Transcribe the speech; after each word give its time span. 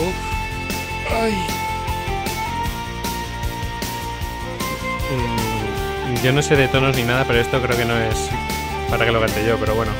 Uf. 0.00 0.14
Ay. 1.10 1.32
Mm, 5.10 6.22
yo 6.24 6.32
no 6.32 6.42
sé 6.42 6.56
de 6.56 6.68
tonos 6.68 6.96
ni 6.96 7.04
nada, 7.04 7.24
pero 7.24 7.40
esto 7.40 7.60
creo 7.62 7.76
que 7.76 7.84
no 7.84 7.96
es 7.96 8.30
para 8.90 9.04
que 9.04 9.12
lo 9.12 9.20
cante 9.20 9.46
yo, 9.46 9.56
pero 9.58 9.74
bueno. 9.74 9.92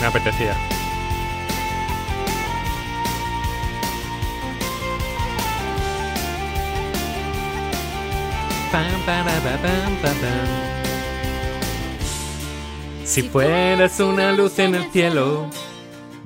Me 0.00 0.06
apetecía. 0.06 0.54
Si 13.04 13.22
fueras 13.22 13.98
una 14.00 14.32
luz 14.32 14.58
en 14.58 14.74
el 14.74 14.90
cielo, 14.92 15.48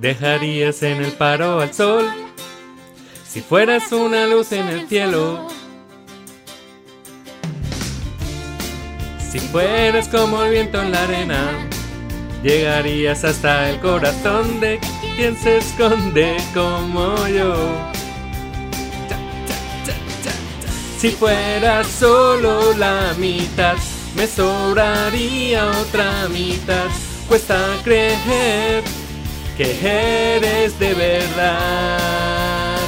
dejarías 0.02 0.82
en 0.82 1.00
el 1.00 1.12
paro 1.12 1.60
al 1.60 1.72
sol. 1.72 2.10
Si 3.24 3.40
fueras 3.40 3.92
una 3.92 4.26
luz 4.26 4.50
en 4.50 4.66
el 4.66 4.88
cielo, 4.88 5.46
si 9.30 9.38
fueras 9.38 10.08
como 10.08 10.42
el 10.42 10.50
viento 10.50 10.82
en 10.82 10.90
la 10.90 11.04
arena, 11.04 11.68
llegarías 12.42 13.24
hasta 13.24 13.70
el 13.70 13.78
corazón 13.78 14.58
de 14.60 14.80
quien 15.14 15.36
se 15.36 15.58
esconde 15.58 16.36
como 16.52 17.26
yo. 17.28 17.54
Si 20.98 21.10
fuera 21.10 21.84
solo 21.84 22.74
la 22.74 23.14
mitad, 23.18 23.76
me 24.16 24.26
sobraría 24.26 25.70
otra 25.70 26.28
mitad. 26.28 26.86
Cuesta 27.28 27.56
creer 27.84 28.82
que 29.62 30.36
eres 30.36 30.78
de 30.78 30.94
verdad. 30.94 32.78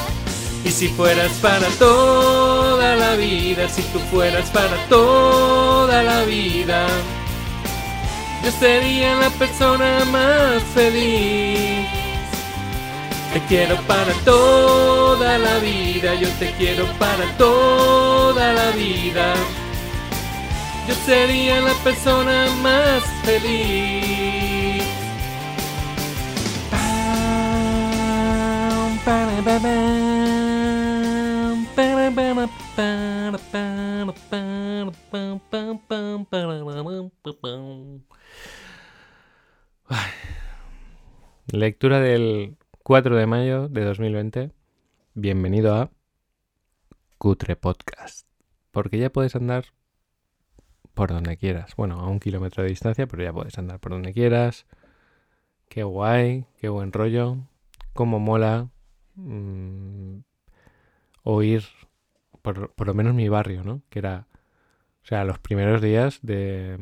Y 0.65 0.71
si 0.71 0.89
fueras 0.89 1.33
para 1.41 1.67
toda 1.79 2.97
la 2.97 3.15
vida, 3.15 3.69
si 3.69 3.83
tú 3.83 3.99
fueras 4.11 4.51
para 4.51 4.77
toda 4.89 6.03
la 6.03 6.23
vida, 6.25 6.87
yo 8.43 8.51
sería 8.51 9.15
la 9.17 9.31
persona 9.31 10.05
más 10.07 10.63
feliz. 10.75 11.87
Te 13.33 13.41
quiero 13.49 13.77
para 13.83 14.13
toda 14.25 15.39
la 15.39 15.59
vida, 15.59 16.15
yo 16.15 16.29
te 16.39 16.53
quiero 16.53 16.87
para 16.99 17.27
toda 17.37 18.53
la 18.53 18.71
vida. 18.71 19.35
Yo 20.89 20.95
sería 21.07 21.61
la 21.61 21.73
persona 21.85 22.47
más 22.63 23.03
feliz. 23.25 24.14
Lectura 41.49 42.01
del 42.01 42.57
4 42.83 43.17
de 43.17 43.27
mayo 43.27 43.69
de 43.69 43.85
2020. 43.85 44.53
Bienvenido 45.13 45.75
a 45.75 45.91
Cutre 47.19 47.57
Podcast. 47.57 48.27
Porque 48.71 48.97
ya 48.97 49.11
puedes 49.11 49.37
andar 49.37 49.67
por 50.95 51.11
donde 51.11 51.37
quieras. 51.37 51.77
Bueno, 51.77 52.01
a 52.01 52.09
un 52.09 52.21
kilómetro 52.21 52.63
de 52.63 52.71
distancia, 52.71 53.07
pero 53.07 53.23
ya 53.23 53.35
puedes 53.35 53.59
andar 53.59 53.81
por 53.81 53.93
donde 53.93 54.15
quieras. 54.15 54.65
Qué 55.69 55.83
guay, 55.83 56.47
qué 56.57 56.71
buen 56.71 56.91
rollo. 56.91 57.37
Cómo 57.93 58.19
mola 58.19 58.71
mm, 59.17 60.19
oír, 61.25 61.65
por, 62.43 62.73
por, 62.75 62.87
lo 62.87 62.95
menos 62.95 63.15
mi 63.15 63.29
barrio, 63.29 63.65
¿no? 63.65 63.83
Que 63.91 64.01
era, 64.01 64.27
o 65.03 65.07
sea, 65.07 65.25
los 65.25 65.39
primeros 65.39 65.81
días 65.83 66.21
de, 66.23 66.79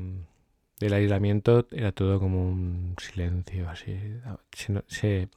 del 0.81 0.93
aislamiento 0.93 1.67
era 1.71 1.93
todo 1.93 2.19
como 2.19 2.49
un 2.49 2.97
silencio, 2.99 3.69
así. 3.69 3.97
Se, 4.53 4.83
se, 4.87 5.29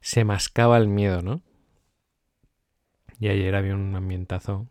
se 0.00 0.24
mascaba 0.24 0.78
el 0.78 0.88
miedo, 0.88 1.22
¿no? 1.22 1.42
Y 3.18 3.28
ayer 3.28 3.54
había 3.54 3.74
un 3.74 3.94
ambientazo 3.94 4.66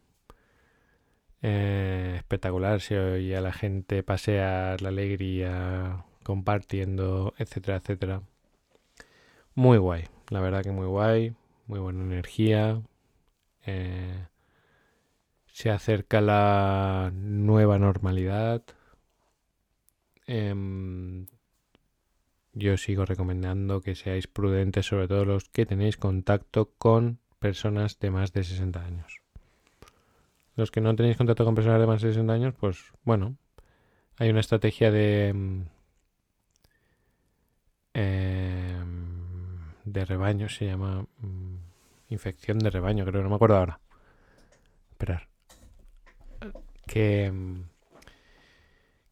eh, 1.42 2.16
espectacular. 2.18 2.82
Se 2.82 3.00
oía 3.00 3.42
la 3.42 3.54
gente 3.54 4.04
pasear, 4.04 4.82
la 4.82 4.90
alegría, 4.90 6.06
compartiendo, 6.24 7.34
etcétera, 7.38 7.78
etcétera. 7.78 8.24
Muy 9.56 9.78
guay, 9.78 10.06
la 10.30 10.40
verdad 10.42 10.64
que 10.64 10.72
muy 10.72 10.88
guay, 10.88 11.36
muy 11.68 11.80
buena 11.80 12.04
energía. 12.04 12.82
Eh, 13.66 14.26
se 15.48 15.70
acerca 15.70 16.22
la 16.22 17.12
nueva 17.14 17.78
normalidad. 17.80 18.64
Eh, 20.28 21.26
yo 22.54 22.78
sigo 22.78 23.06
recomendando 23.06 23.82
que 23.82 23.96
seáis 23.96 24.28
prudentes, 24.28 24.86
sobre 24.86 25.08
todo 25.08 25.26
los 25.26 25.50
que 25.50 25.66
tenéis 25.66 25.98
contacto 25.98 26.72
con 26.78 27.20
personas 27.40 28.00
de 28.00 28.12
más 28.12 28.34
de 28.34 28.44
60 28.44 28.84
años. 28.84 29.22
Los 30.56 30.72
que 30.72 30.82
no 30.82 30.96
tenéis 30.96 31.18
contacto 31.18 31.46
con 31.46 31.56
personas 31.56 31.80
de 31.80 31.88
más 31.88 32.02
de 32.02 32.10
60 32.10 32.34
años, 32.34 32.54
pues 32.60 32.92
bueno, 33.04 33.38
hay 34.18 34.30
una 34.30 34.42
estrategia 34.42 34.92
de 34.92 35.64
eh, 37.94 38.39
de 39.94 40.06
rebaño, 40.06 40.50
se 40.50 40.66
llama 40.66 41.06
mm, 41.20 41.56
infección 42.10 42.60
de 42.60 42.70
rebaño, 42.70 43.06
creo, 43.06 43.24
no 43.24 43.30
me 43.30 43.36
acuerdo 43.36 43.58
ahora. 43.58 43.80
Esperar. 44.92 45.28
Que 46.88 47.32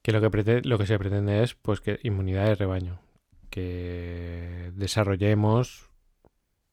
que 0.02 0.14
lo 0.14 0.22
que, 0.22 0.62
lo 0.64 0.78
que 0.78 0.86
se 0.86 0.98
pretende 0.98 1.44
es 1.44 1.54
pues 1.56 1.82
que 1.82 2.00
inmunidad 2.02 2.46
de 2.46 2.56
rebaño 2.56 3.02
que 3.50 4.72
desarrollemos 4.76 5.90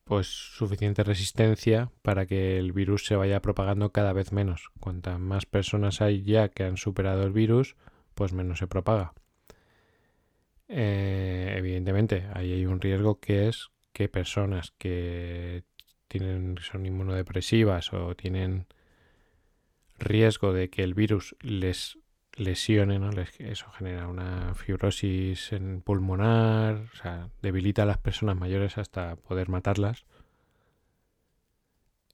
pues 0.04 0.26
suficiente 0.26 1.02
resistencia 1.02 1.90
para 2.02 2.26
que 2.26 2.58
el 2.58 2.72
virus 2.72 3.06
se 3.06 3.16
vaya 3.16 3.40
propagando 3.40 3.90
cada 3.90 4.12
vez 4.12 4.32
menos. 4.32 4.70
Cuantas 4.78 5.18
más 5.18 5.46
personas 5.46 6.00
hay 6.00 6.22
ya 6.22 6.50
que 6.50 6.62
han 6.62 6.76
superado 6.76 7.24
el 7.24 7.32
virus, 7.32 7.74
pues 8.14 8.32
menos 8.32 8.58
se 8.58 8.66
propaga. 8.66 9.14
Eh, 10.68 11.54
evidentemente, 11.56 12.28
ahí 12.34 12.52
hay 12.52 12.66
un 12.66 12.80
riesgo 12.80 13.18
que 13.18 13.48
es 13.48 13.70
que 13.94 14.08
personas 14.08 14.72
que 14.76 15.62
tienen, 16.08 16.58
son 16.60 16.84
inmunodepresivas 16.84 17.92
o 17.92 18.14
tienen 18.16 18.66
riesgo 19.98 20.52
de 20.52 20.68
que 20.68 20.82
el 20.82 20.94
virus 20.94 21.36
les 21.40 21.98
lesione, 22.34 22.98
¿no? 22.98 23.10
Eso 23.38 23.70
genera 23.70 24.08
una 24.08 24.54
fibrosis 24.56 25.52
en 25.52 25.80
pulmonar, 25.80 26.88
o 26.92 26.96
sea, 26.96 27.30
debilita 27.40 27.84
a 27.84 27.86
las 27.86 27.98
personas 27.98 28.36
mayores 28.36 28.76
hasta 28.78 29.14
poder 29.16 29.48
matarlas. 29.48 30.04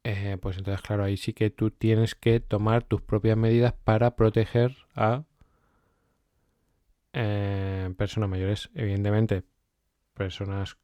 Eh, 0.05 0.37
pues 0.41 0.59
entonces, 0.59 0.83
claro, 0.83 1.05
ahí 1.05 1.17
sí 1.17 1.33
que 1.33 1.51
tú 1.51 1.71
tienes 1.71 2.15
que 2.15 2.41
tomar 2.41 2.85
tus 2.85 3.01
propias 3.01 3.37
medidas 3.39 3.73
para 3.73 4.17
proteger 4.17 4.77
a 4.95 5.25
eh, 7.15 7.93
personas 7.97 8.29
mayores. 8.29 8.71
Evidentemente, 8.75 9.45
personas 10.21 10.77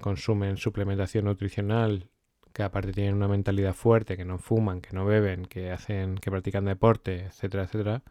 consumen 0.00 0.56
suplementación 0.56 1.26
nutricional, 1.26 2.08
que 2.52 2.64
aparte 2.64 2.92
tienen 2.92 3.14
una 3.14 3.28
mentalidad 3.28 3.74
fuerte, 3.74 4.16
que 4.16 4.24
no 4.24 4.38
fuman, 4.38 4.80
que 4.80 4.92
no 4.92 5.04
beben, 5.04 5.44
que 5.44 5.70
hacen, 5.70 6.16
que 6.16 6.32
practican 6.32 6.64
deporte, 6.64 7.26
etcétera, 7.26 7.62
etcétera 7.62 8.02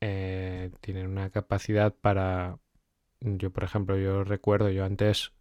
eh, 0.00 0.70
tienen 0.80 1.06
una 1.08 1.30
capacidad 1.30 1.94
para... 1.94 2.58
Yo, 3.20 3.50
por 3.50 3.64
ejemplo, 3.64 3.96
yo 3.96 4.24
recuerdo, 4.24 4.70
yo 4.70 4.84
antes, 4.84 5.32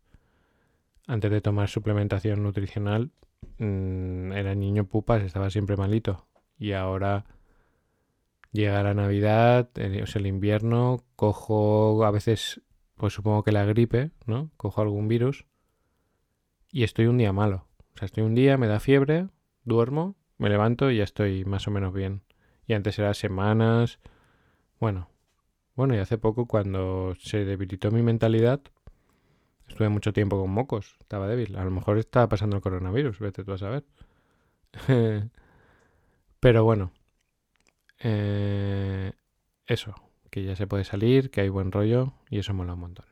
antes 1.07 1.31
de 1.31 1.41
tomar 1.41 1.69
suplementación 1.69 2.43
nutricional, 2.43 3.11
mmm, 3.57 4.31
era 4.33 4.55
niño 4.55 4.85
pupas, 4.85 5.23
estaba 5.23 5.49
siempre 5.49 5.77
malito. 5.77 6.27
Y 6.57 6.73
ahora 6.73 7.25
llega 8.51 8.83
la 8.83 8.93
Navidad, 8.93 9.69
el, 9.75 10.01
o 10.03 10.07
sea, 10.07 10.19
el 10.19 10.27
invierno, 10.27 11.03
cojo 11.15 12.05
a 12.05 12.11
veces, 12.11 12.61
pues 12.99 13.13
supongo 13.13 13.43
que 13.43 13.53
la 13.53 13.63
gripe, 13.63 14.11
¿no? 14.25 14.51
Cojo 14.57 14.81
algún 14.81 15.07
virus 15.07 15.45
y 16.69 16.83
estoy 16.83 17.05
un 17.07 17.17
día 17.17 17.31
malo. 17.31 17.65
O 17.95 17.97
sea, 17.97 18.07
estoy 18.07 18.23
un 18.23 18.35
día, 18.35 18.57
me 18.57 18.67
da 18.67 18.81
fiebre, 18.81 19.29
duermo, 19.63 20.17
me 20.37 20.49
levanto 20.49 20.91
y 20.91 20.97
ya 20.97 21.05
estoy 21.05 21.45
más 21.45 21.65
o 21.67 21.71
menos 21.71 21.93
bien. 21.93 22.23
Y 22.67 22.73
antes 22.73 22.99
era 22.99 23.13
semanas, 23.13 23.99
bueno, 24.81 25.09
bueno, 25.75 25.95
y 25.95 25.99
hace 25.99 26.17
poco 26.17 26.45
cuando 26.45 27.15
se 27.19 27.45
debilitó 27.45 27.89
mi 27.89 28.03
mentalidad, 28.03 28.59
estuve 29.69 29.87
mucho 29.87 30.11
tiempo 30.11 30.37
con 30.37 30.51
mocos, 30.51 30.97
estaba 30.99 31.29
débil. 31.29 31.55
A 31.55 31.63
lo 31.63 31.71
mejor 31.71 31.97
estaba 31.99 32.27
pasando 32.27 32.57
el 32.57 32.61
coronavirus, 32.61 33.19
vete 33.19 33.45
tú 33.45 33.53
a 33.53 33.57
saber. 33.57 33.85
Pero 36.41 36.65
bueno, 36.65 36.91
eh, 37.99 39.13
eso, 39.67 39.95
que 40.29 40.43
ya 40.43 40.55
se 40.55 40.67
puede 40.67 40.83
salir, 40.83 41.31
que 41.31 41.41
hay 41.41 41.49
buen 41.49 41.71
rollo 41.71 42.13
y 42.29 42.39
eso 42.39 42.53
mola 42.53 42.73
un 42.73 42.79
montón. 42.79 43.05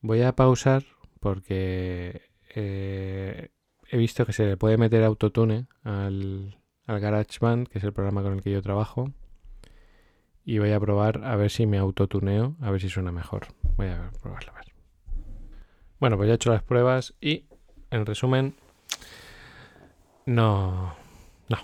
Voy 0.00 0.22
a 0.22 0.34
pausar 0.34 0.84
porque 1.20 2.22
eh, 2.54 3.50
he 3.88 3.96
visto 3.96 4.24
que 4.26 4.32
se 4.32 4.46
le 4.46 4.56
puede 4.56 4.76
meter 4.76 5.02
autotune 5.04 5.66
al, 5.82 6.58
al 6.86 7.00
GarageBand, 7.00 7.68
que 7.68 7.78
es 7.78 7.84
el 7.84 7.92
programa 7.92 8.22
con 8.22 8.34
el 8.34 8.42
que 8.42 8.52
yo 8.52 8.62
trabajo. 8.62 9.10
Y 10.44 10.58
voy 10.58 10.70
a 10.70 10.78
probar 10.78 11.24
a 11.24 11.34
ver 11.34 11.50
si 11.50 11.66
me 11.66 11.78
autotuneo, 11.78 12.54
a 12.60 12.70
ver 12.70 12.80
si 12.80 12.88
suena 12.88 13.10
mejor. 13.10 13.48
Voy 13.76 13.88
a 13.88 14.10
probarlo 14.22 14.52
a 14.52 14.54
ver. 14.54 14.72
Bueno, 15.98 16.16
pues 16.16 16.28
ya 16.28 16.34
he 16.34 16.36
hecho 16.36 16.52
las 16.52 16.62
pruebas 16.62 17.14
y, 17.20 17.46
en 17.90 18.06
resumen, 18.06 18.54
no, 20.26 20.94
no, 21.48 21.58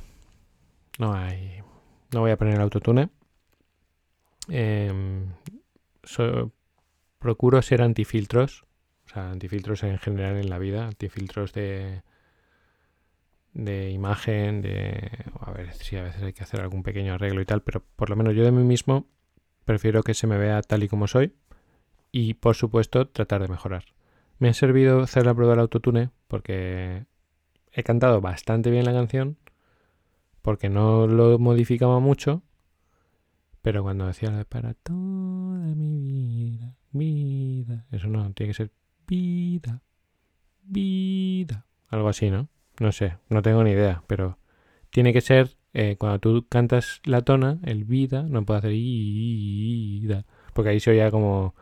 no 0.98 1.14
hay, 1.14 1.62
no 2.12 2.20
voy 2.20 2.30
a 2.30 2.36
poner 2.36 2.60
autotune. 2.60 3.10
Em, 4.54 5.32
procuro 7.18 7.62
ser 7.62 7.80
antifiltros, 7.80 8.66
o 9.06 9.08
sea, 9.08 9.30
antifiltros 9.30 9.82
en 9.82 9.98
general 9.98 10.36
en 10.36 10.50
la 10.50 10.58
vida, 10.58 10.86
antifiltros 10.86 11.54
de, 11.54 12.02
de 13.54 13.90
imagen, 13.90 14.60
de... 14.60 15.10
A 15.40 15.52
ver 15.52 15.72
si 15.72 15.96
a 15.96 16.02
veces 16.02 16.22
hay 16.22 16.34
que 16.34 16.42
hacer 16.42 16.60
algún 16.60 16.82
pequeño 16.82 17.14
arreglo 17.14 17.40
y 17.40 17.46
tal, 17.46 17.62
pero 17.62 17.82
por 17.96 18.10
lo 18.10 18.16
menos 18.16 18.34
yo 18.34 18.44
de 18.44 18.52
mí 18.52 18.62
mismo 18.62 19.06
prefiero 19.64 20.02
que 20.02 20.12
se 20.12 20.26
me 20.26 20.36
vea 20.36 20.60
tal 20.60 20.82
y 20.82 20.88
como 20.88 21.06
soy 21.06 21.32
y 22.10 22.34
por 22.34 22.54
supuesto 22.54 23.08
tratar 23.08 23.40
de 23.40 23.48
mejorar. 23.48 23.84
Me 24.38 24.50
ha 24.50 24.54
servido 24.54 25.00
hacer 25.00 25.24
la 25.24 25.34
prueba 25.34 25.52
del 25.54 25.60
autotune 25.60 26.10
porque 26.28 27.06
he 27.72 27.82
cantado 27.82 28.20
bastante 28.20 28.70
bien 28.70 28.84
la 28.84 28.92
canción 28.92 29.38
porque 30.42 30.68
no 30.68 31.06
lo 31.06 31.38
modificaba 31.38 32.00
mucho, 32.00 32.42
pero 33.62 33.82
cuando 33.82 34.06
decía 34.06 34.44
para 34.48 34.74
toda 34.74 35.74
mi 35.74 35.98
vida, 35.98 36.76
vida, 36.90 37.86
eso 37.90 38.08
no, 38.08 38.32
tiene 38.32 38.50
que 38.50 38.56
ser 38.56 38.70
vida, 39.06 39.82
vida, 40.62 41.66
algo 41.88 42.08
así, 42.08 42.30
¿no? 42.30 42.48
No 42.80 42.92
sé, 42.92 43.18
no 43.28 43.42
tengo 43.42 43.62
ni 43.64 43.70
idea, 43.70 44.02
pero 44.06 44.38
tiene 44.90 45.12
que 45.12 45.20
ser 45.20 45.56
eh, 45.74 45.96
cuando 45.98 46.18
tú 46.18 46.46
cantas 46.48 47.00
la 47.04 47.22
tona, 47.22 47.58
el 47.62 47.84
vida, 47.84 48.24
no 48.24 48.44
puede 48.44 48.58
hacer 48.58 48.72
vida, 48.72 50.24
porque 50.52 50.70
ahí 50.70 50.80
se 50.80 50.90
oía 50.90 51.10
como 51.10 51.54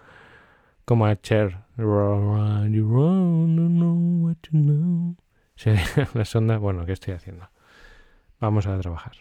como 0.85 1.07
a 1.07 1.15
Cher. 1.15 1.59
La 6.15 6.25
sonda, 6.25 6.59
bueno, 6.59 6.85
¿qué 6.85 6.93
estoy 6.93 7.15
haciendo? 7.15 7.49
Vamos 8.41 8.67
a 8.67 8.77
trabajar. 8.81 9.13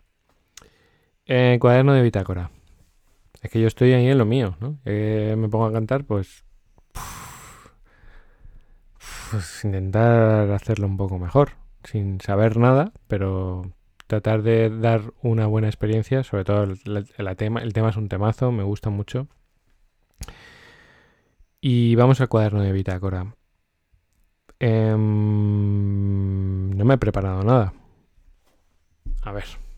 Eh, 1.26 1.58
cuaderno 1.62 1.94
de 1.94 2.02
bitácora. 2.02 2.50
Es 3.42 3.52
que 3.52 3.62
yo 3.62 3.68
estoy 3.68 3.94
ahí 3.94 4.08
en 4.08 4.18
lo 4.18 4.26
mío, 4.26 4.56
¿no? 4.60 4.80
me 4.86 5.50
pongo 5.50 5.66
a 5.66 5.72
cantar, 5.72 6.04
pues, 6.04 6.44
pues 9.32 9.64
intentar 9.64 10.52
hacerlo 10.52 10.88
un 10.88 10.98
poco 10.98 11.18
mejor 11.20 11.52
sin 11.84 12.20
saber 12.22 12.58
nada, 12.58 12.92
pero 13.08 13.72
tratar 14.08 14.42
de 14.42 14.70
dar 14.70 15.14
una 15.22 15.46
buena 15.48 15.68
experiencia, 15.68 16.24
sobre 16.24 16.44
todo 16.44 16.64
el, 16.64 16.78
tema, 17.38 17.62
el 17.62 17.74
tema 17.74 17.90
es 17.90 17.98
un 17.98 18.10
temazo, 18.10 18.52
me 18.52 18.64
gusta 18.64 18.90
mucho. 18.90 19.28
Y 21.62 21.96
vamos 21.96 22.22
al 22.22 22.30
cuaderno 22.30 22.62
de 22.62 22.72
bitácora. 22.72 23.36
Em, 24.60 25.00
no 26.76 26.86
me 26.86 26.94
he 26.96 26.98
preparado 26.98 27.44
nada. 27.44 27.74
A 29.22 29.32
ver. 29.32 29.69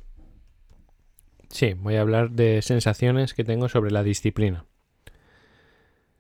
Sí, 1.52 1.74
voy 1.74 1.96
a 1.96 2.02
hablar 2.02 2.32
de 2.32 2.62
sensaciones 2.62 3.34
que 3.34 3.44
tengo 3.44 3.68
sobre 3.68 3.92
la 3.92 4.04
disciplina. 4.04 4.66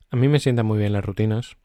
A 0.09 0.17
mí 0.17 0.27
me 0.27 0.39
sientan 0.39 0.65
muy 0.65 0.77
bien 0.77 0.91
las 0.91 1.05
rutinas. 1.05 1.55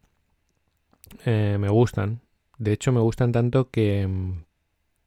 Eh, 1.25 1.57
me 1.59 1.69
gustan. 1.69 2.21
De 2.59 2.73
hecho, 2.73 2.93
me 2.93 3.01
gustan 3.01 3.33
tanto 3.33 3.71
que, 3.71 4.09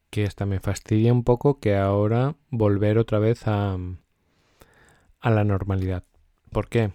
que 0.09 0.25
hasta 0.25 0.45
me 0.45 0.59
fastidia 0.59 1.13
un 1.13 1.23
poco 1.23 1.59
que 1.59 1.77
ahora 1.77 2.35
volver 2.50 2.97
otra 2.97 3.17
vez 3.19 3.47
a, 3.47 3.77
a 5.21 5.29
la 5.29 5.44
normalidad. 5.45 6.03
¿Por 6.51 6.67
qué? 6.67 6.91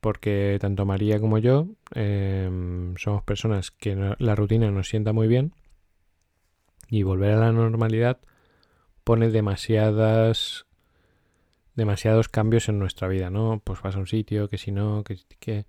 Porque 0.00 0.56
tanto 0.60 0.86
María 0.86 1.18
como 1.18 1.38
yo 1.38 1.66
em, 1.94 2.94
somos 2.96 3.24
personas 3.24 3.72
que 3.72 4.14
la 4.18 4.34
rutina 4.36 4.70
nos 4.70 4.88
sienta 4.88 5.12
muy 5.12 5.26
bien 5.26 5.52
y 6.88 7.02
volver 7.02 7.32
a 7.32 7.40
la 7.40 7.52
normalidad 7.52 8.18
pone 9.02 9.30
demasiadas 9.30 10.67
demasiados 11.78 12.28
cambios 12.28 12.68
en 12.68 12.78
nuestra 12.78 13.08
vida, 13.08 13.30
¿no? 13.30 13.62
Pues 13.64 13.80
vas 13.80 13.96
a 13.96 13.98
un 13.98 14.06
sitio, 14.06 14.48
que 14.48 14.58
si 14.58 14.72
no, 14.72 15.04
que, 15.04 15.18
que... 15.40 15.64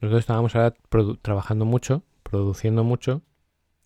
nosotros 0.00 0.20
estábamos 0.20 0.56
ahora 0.56 0.74
trabajando 1.22 1.66
mucho, 1.66 2.02
produciendo 2.22 2.84
mucho 2.84 3.22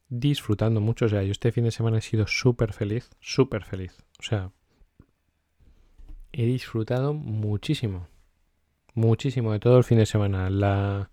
disfrutando 0.09 0.81
mucho. 0.81 1.07
O 1.07 1.09
sea, 1.09 1.23
yo 1.23 1.33
este 1.33 1.53
fin 1.53 1.65
de 1.65 1.71
semana 1.71 1.99
he 1.99 2.03
sido 2.03 2.27
súper 2.27 2.73
feliz, 2.73 3.11
súper 3.21 3.65
feliz. 3.65 3.97
O 4.19 4.23
sea, 4.23 4.51
he 6.33 6.45
disfrutado 6.45 7.15
muchísimo. 7.15 8.09
Muchísimo 8.95 9.53
de 9.53 9.61
todo 9.61 9.79
el 9.79 9.85
fin 9.85 9.99
de 9.99 10.07
semana. 10.07 10.49
La... 10.51 11.11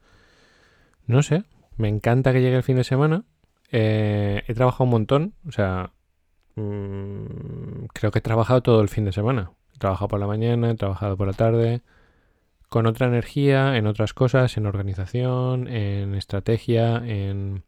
No 1.05 1.21
sé, 1.21 1.43
me 1.77 1.89
encanta 1.89 2.31
que 2.31 2.41
llegue 2.41 2.57
el 2.57 2.63
fin 2.63 2.77
de 2.77 2.83
semana. 2.83 3.25
Eh, 3.71 4.43
he 4.47 4.53
trabajado 4.53 4.85
un 4.85 4.91
montón. 4.91 5.33
O 5.47 5.51
sea, 5.51 5.91
mm, 6.55 7.85
creo 7.93 8.11
que 8.11 8.19
he 8.19 8.21
trabajado 8.21 8.61
todo 8.61 8.81
el 8.81 8.89
fin 8.89 9.05
de 9.05 9.11
semana. 9.11 9.51
He 9.75 9.79
trabajado 9.79 10.07
por 10.07 10.19
la 10.19 10.27
mañana, 10.27 10.71
he 10.71 10.75
trabajado 10.75 11.17
por 11.17 11.27
la 11.27 11.33
tarde. 11.33 11.81
Con 12.69 12.87
otra 12.87 13.07
energía, 13.07 13.77
en 13.77 13.87
otras 13.87 14.13
cosas, 14.13 14.57
en 14.57 14.65
organización, 14.65 15.67
en 15.67 16.15
estrategia, 16.15 16.97
en 17.05 17.63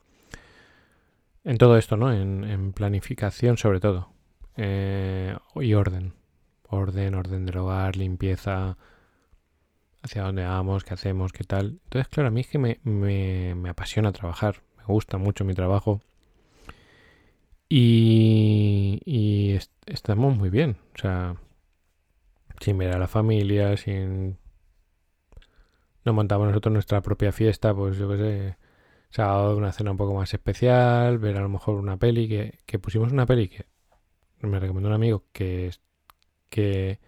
en 1.45 1.59
todo 1.59 1.77
esto, 1.77 1.95
¿no? 1.95 2.11
En, 2.11 2.73
planificación 2.73 3.57
sobre 3.57 3.79
todo. 3.79 4.09
Eh, 4.57 5.37
y 5.55 5.73
orden. 5.75 6.13
Orden, 6.67 7.13
orden 7.13 7.45
del 7.45 7.57
hogar, 7.57 7.95
limpieza, 7.95 8.77
hacia 10.01 10.23
dónde 10.23 10.43
vamos, 10.43 10.83
qué 10.83 10.95
hacemos, 10.95 11.31
qué 11.31 11.43
tal. 11.43 11.79
Entonces, 11.85 12.07
claro, 12.09 12.29
a 12.29 12.31
mí 12.31 12.41
es 12.41 12.47
que 12.47 12.57
me, 12.57 12.79
me, 12.83 13.69
apasiona 13.69 14.11
trabajar. 14.11 14.63
Me 14.77 14.85
gusta 14.85 15.17
mucho 15.19 15.45
mi 15.45 15.53
trabajo. 15.53 16.01
Y, 17.69 19.01
y 19.05 19.59
estamos 19.85 20.35
muy 20.35 20.49
bien. 20.49 20.77
O 20.95 20.97
sea, 20.99 21.35
sin 22.59 22.77
ver 22.77 22.93
a 22.93 22.99
la 22.99 23.07
familia, 23.07 23.77
sin... 23.77 24.37
No 26.03 26.13
montamos 26.13 26.47
nosotros 26.47 26.73
nuestra 26.73 27.01
propia 27.01 27.31
fiesta, 27.31 27.73
pues 27.73 27.97
yo 27.97 28.09
qué 28.09 28.17
sé 28.17 28.57
sábado 29.09 29.55
una 29.55 29.71
cena 29.71 29.91
un 29.91 29.97
poco 29.97 30.13
más 30.13 30.33
especial, 30.33 31.17
ver 31.19 31.38
a 31.38 31.41
lo 31.41 31.50
mejor 31.50 31.75
una 31.75 31.97
peli 31.97 32.27
que, 32.27 32.59
que 32.65 32.79
pusimos 32.79 33.12
una 33.12 33.25
peli 33.25 33.47
que 33.47 33.65
me 34.41 34.59
recomendó 34.59 34.89
un 34.89 34.95
amigo 34.95 35.24
que, 35.31 35.71
que 36.50 37.00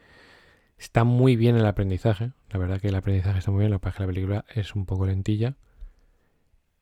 está 0.77 1.04
muy 1.04 1.36
bien 1.36 1.56
el 1.58 1.66
aprendizaje. 1.66 2.32
La 2.50 2.60
verdad 2.60 2.80
que 2.80 2.88
el 2.89 2.96
aprendizaje 2.96 3.39
está 3.39 3.51
muy 3.51 3.60
bien, 3.60 3.72
lo 3.72 3.80
que 3.80 3.89
es 3.89 3.96
que 3.96 4.04
la 4.04 4.08
película 4.08 4.46
es 4.54 4.75
un 4.75 4.86
poco 4.86 5.06
lentilla. 5.06 5.56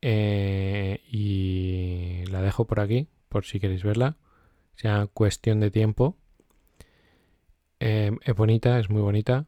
Eh, 0.01 1.01
y 1.09 2.25
la 2.29 2.41
dejo 2.41 2.65
por 2.65 2.79
aquí, 2.79 3.07
por 3.29 3.45
si 3.45 3.59
queréis 3.59 3.83
verla. 3.83 4.17
Sea 4.75 5.07
cuestión 5.07 5.59
de 5.59 5.71
tiempo. 5.71 6.17
Eh, 7.79 8.11
es 8.23 8.35
bonita, 8.35 8.79
es 8.79 8.89
muy 8.89 9.01
bonita. 9.01 9.45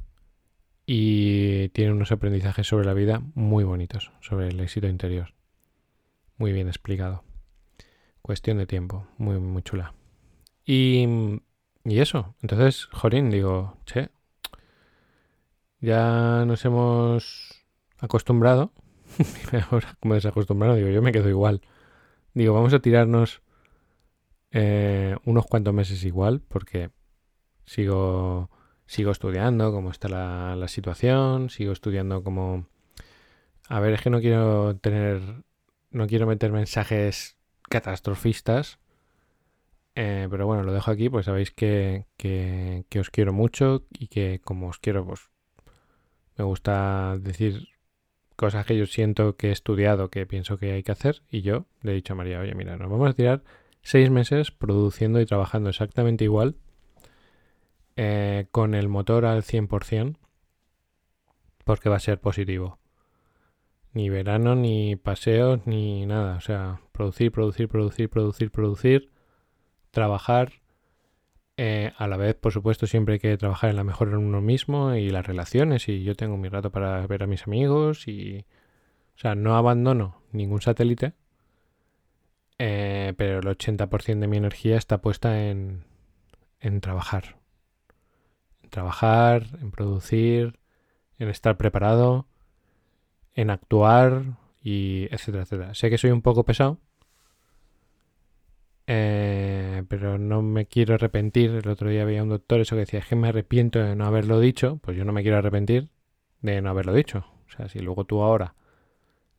Y 0.85 1.69
tiene 1.69 1.91
unos 1.91 2.11
aprendizajes 2.11 2.67
sobre 2.67 2.85
la 2.85 2.93
vida 2.93 3.21
muy 3.35 3.63
bonitos, 3.63 4.11
sobre 4.21 4.47
el 4.47 4.59
éxito 4.59 4.87
interior. 4.87 5.33
Muy 6.37 6.53
bien 6.53 6.67
explicado. 6.67 7.23
Cuestión 8.21 8.57
de 8.57 8.67
tiempo. 8.67 9.07
Muy, 9.17 9.39
muy 9.39 9.63
chula. 9.63 9.93
Y, 10.65 11.05
y 11.83 11.99
eso. 11.99 12.35
Entonces, 12.41 12.85
Jorín, 12.85 13.29
digo, 13.29 13.77
che, 13.85 14.09
ya 15.79 16.45
nos 16.45 16.65
hemos 16.65 17.65
acostumbrado. 17.99 18.71
Ahora, 19.71 19.97
como 19.99 20.15
desacostumbrado, 20.15 20.75
digo, 20.75 20.89
yo 20.89 21.01
me 21.01 21.11
quedo 21.11 21.29
igual. 21.29 21.61
Digo, 22.33 22.53
vamos 22.53 22.73
a 22.73 22.79
tirarnos 22.79 23.41
eh, 24.51 25.15
unos 25.25 25.45
cuantos 25.45 25.73
meses 25.73 26.03
igual, 26.03 26.41
porque 26.47 26.91
sigo, 27.67 28.49
sigo 28.87 29.11
estudiando 29.11 29.71
cómo 29.71 29.91
está 29.91 30.09
la, 30.09 30.67
situación, 30.67 31.51
sigo 31.51 31.71
estudiando 31.71 32.23
cómo... 32.23 32.65
A 33.69 33.79
ver, 33.79 33.93
es 33.93 34.01
que 34.01 34.09
no 34.09 34.21
quiero 34.21 34.77
tener 34.77 35.43
no 35.91 36.07
quiero 36.07 36.25
meter 36.25 36.51
mensajes 36.51 37.37
catastrofistas. 37.69 38.79
Eh, 39.95 40.27
pero 40.29 40.45
bueno, 40.45 40.63
lo 40.63 40.73
dejo 40.73 40.91
aquí, 40.91 41.09
pues 41.09 41.25
sabéis 41.25 41.51
que, 41.51 42.05
que, 42.17 42.85
os 42.99 43.09
quiero 43.09 43.33
mucho 43.33 43.85
y 43.91 44.07
que 44.07 44.39
como 44.43 44.67
os 44.67 44.77
quiero, 44.77 45.05
pues 45.05 45.29
me 46.37 46.45
gusta 46.45 47.17
decir 47.19 47.69
cosas 48.35 48.65
que 48.65 48.77
yo 48.77 48.85
siento 48.85 49.35
que 49.37 49.49
he 49.49 49.51
estudiado, 49.51 50.09
que 50.11 50.27
pienso 50.27 50.59
que 50.59 50.71
hay 50.71 50.83
que 50.83 50.91
hacer. 50.91 51.23
Y 51.29 51.41
yo 51.41 51.65
le 51.81 51.91
he 51.91 51.95
dicho 51.95 52.13
a 52.13 52.15
María, 52.15 52.39
oye, 52.39 52.53
mira, 52.53 52.77
nos 52.77 52.91
vamos 52.91 53.09
a 53.09 53.13
tirar 53.13 53.43
seis 53.81 54.11
meses 54.11 54.51
produciendo 54.51 55.19
y 55.19 55.25
trabajando 55.25 55.69
exactamente 55.69 56.23
igual, 56.23 56.55
eh, 57.97 58.47
con 58.51 58.75
el 58.75 58.87
motor 58.89 59.25
al 59.25 59.43
100%, 59.43 60.17
porque 61.65 61.89
va 61.89 61.97
a 61.97 61.99
ser 61.99 62.21
positivo. 62.21 62.79
Ni 63.93 64.09
verano, 64.09 64.55
ni 64.55 64.95
paseos, 64.95 65.65
ni 65.65 66.05
nada. 66.05 66.37
O 66.37 66.41
sea, 66.41 66.81
producir, 66.91 67.31
producir, 67.31 67.67
producir, 67.67 68.09
producir, 68.09 68.51
producir, 68.51 69.11
trabajar. 69.91 70.53
Eh, 71.57 71.91
a 71.97 72.07
la 72.07 72.17
vez, 72.17 72.35
por 72.35 72.53
supuesto, 72.53 72.85
siempre 72.87 73.15
hay 73.15 73.19
que 73.19 73.37
trabajar 73.37 73.71
en 73.71 73.75
la 73.77 73.83
mejora 73.83 74.11
en 74.11 74.17
uno 74.19 74.41
mismo 74.41 74.93
y 74.95 75.09
las 75.09 75.25
relaciones. 75.25 75.89
Y 75.89 76.03
yo 76.03 76.15
tengo 76.15 76.37
mi 76.37 76.49
rato 76.49 76.71
para 76.71 77.05
ver 77.07 77.23
a 77.23 77.27
mis 77.27 77.43
amigos 77.47 78.07
y... 78.07 78.45
O 79.15 79.19
sea, 79.19 79.33
no 79.33 79.57
abandono 79.57 80.21
ningún 80.31 80.61
satélite, 80.61 81.13
eh, 82.59 83.13
pero 83.17 83.39
el 83.39 83.45
80% 83.45 84.19
de 84.19 84.27
mi 84.27 84.37
energía 84.37 84.77
está 84.77 85.01
puesta 85.01 85.49
en, 85.49 85.85
en 86.59 86.81
trabajar. 86.81 87.36
Trabajar, 88.77 89.47
en 89.59 89.71
producir, 89.71 90.59
en 91.17 91.29
estar 91.29 91.57
preparado, 91.57 92.27
en 93.33 93.49
actuar 93.49 94.37
y 94.61 95.07
etcétera, 95.09 95.45
etcétera. 95.45 95.73
Sé 95.73 95.89
que 95.89 95.97
soy 95.97 96.11
un 96.11 96.21
poco 96.21 96.43
pesado, 96.43 96.77
eh, 98.85 99.81
pero 99.89 100.19
no 100.19 100.43
me 100.43 100.67
quiero 100.67 100.93
arrepentir. 100.93 101.49
El 101.49 101.67
otro 101.67 101.89
día 101.89 102.03
había 102.03 102.21
un 102.21 102.29
doctor 102.29 102.61
eso 102.61 102.75
que 102.75 102.81
decía, 102.81 102.99
es 102.99 103.07
que 103.07 103.15
me 103.15 103.29
arrepiento 103.29 103.79
de 103.79 103.95
no 103.95 104.05
haberlo 104.05 104.39
dicho. 104.39 104.77
Pues 104.83 104.95
yo 104.95 105.05
no 105.05 105.11
me 105.11 105.23
quiero 105.23 105.39
arrepentir 105.39 105.89
de 106.43 106.61
no 106.61 106.69
haberlo 106.69 106.93
dicho. 106.93 107.25
O 107.47 107.49
sea, 107.49 107.69
si 107.69 107.79
luego 107.79 108.05
tú 108.05 108.21
ahora 108.21 108.53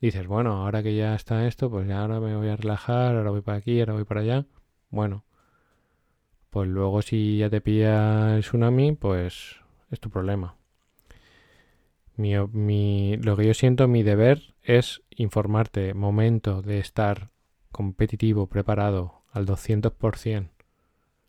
dices, 0.01 0.27
bueno, 0.27 0.65
ahora 0.65 0.83
que 0.83 0.97
ya 0.97 1.15
está 1.15 1.47
esto, 1.47 1.71
pues 1.71 1.87
ya 1.87 2.01
ahora 2.01 2.19
me 2.19 2.35
voy 2.35 2.49
a 2.49 2.57
relajar, 2.57 3.15
ahora 3.15 3.31
voy 3.31 3.43
para 3.43 3.59
aquí, 3.59 3.79
ahora 3.79 3.93
voy 3.93 4.05
para 4.05 4.23
allá. 4.23 4.47
Bueno, 4.91 5.23
pues 6.51 6.69
luego 6.69 7.03
si 7.03 7.39
ya 7.39 7.51
te 7.51 7.61
pilla 7.61 8.37
el 8.37 8.43
tsunami, 8.43 8.93
pues 8.93 9.57
es 9.91 10.01
tu 10.01 10.11
problema. 10.11 10.57
Mi, 12.17 13.17
lo 13.17 13.37
que 13.37 13.47
yo 13.47 13.55
siento, 13.55 13.87
mi 13.87 14.03
deber 14.03 14.55
es 14.63 15.03
informarte, 15.11 15.95
momento 15.95 16.63
de 16.63 16.81
estar 16.81 17.31
competitivo, 17.71 18.49
preparado 18.49 19.23
al 19.31 19.47
200%, 19.47 20.49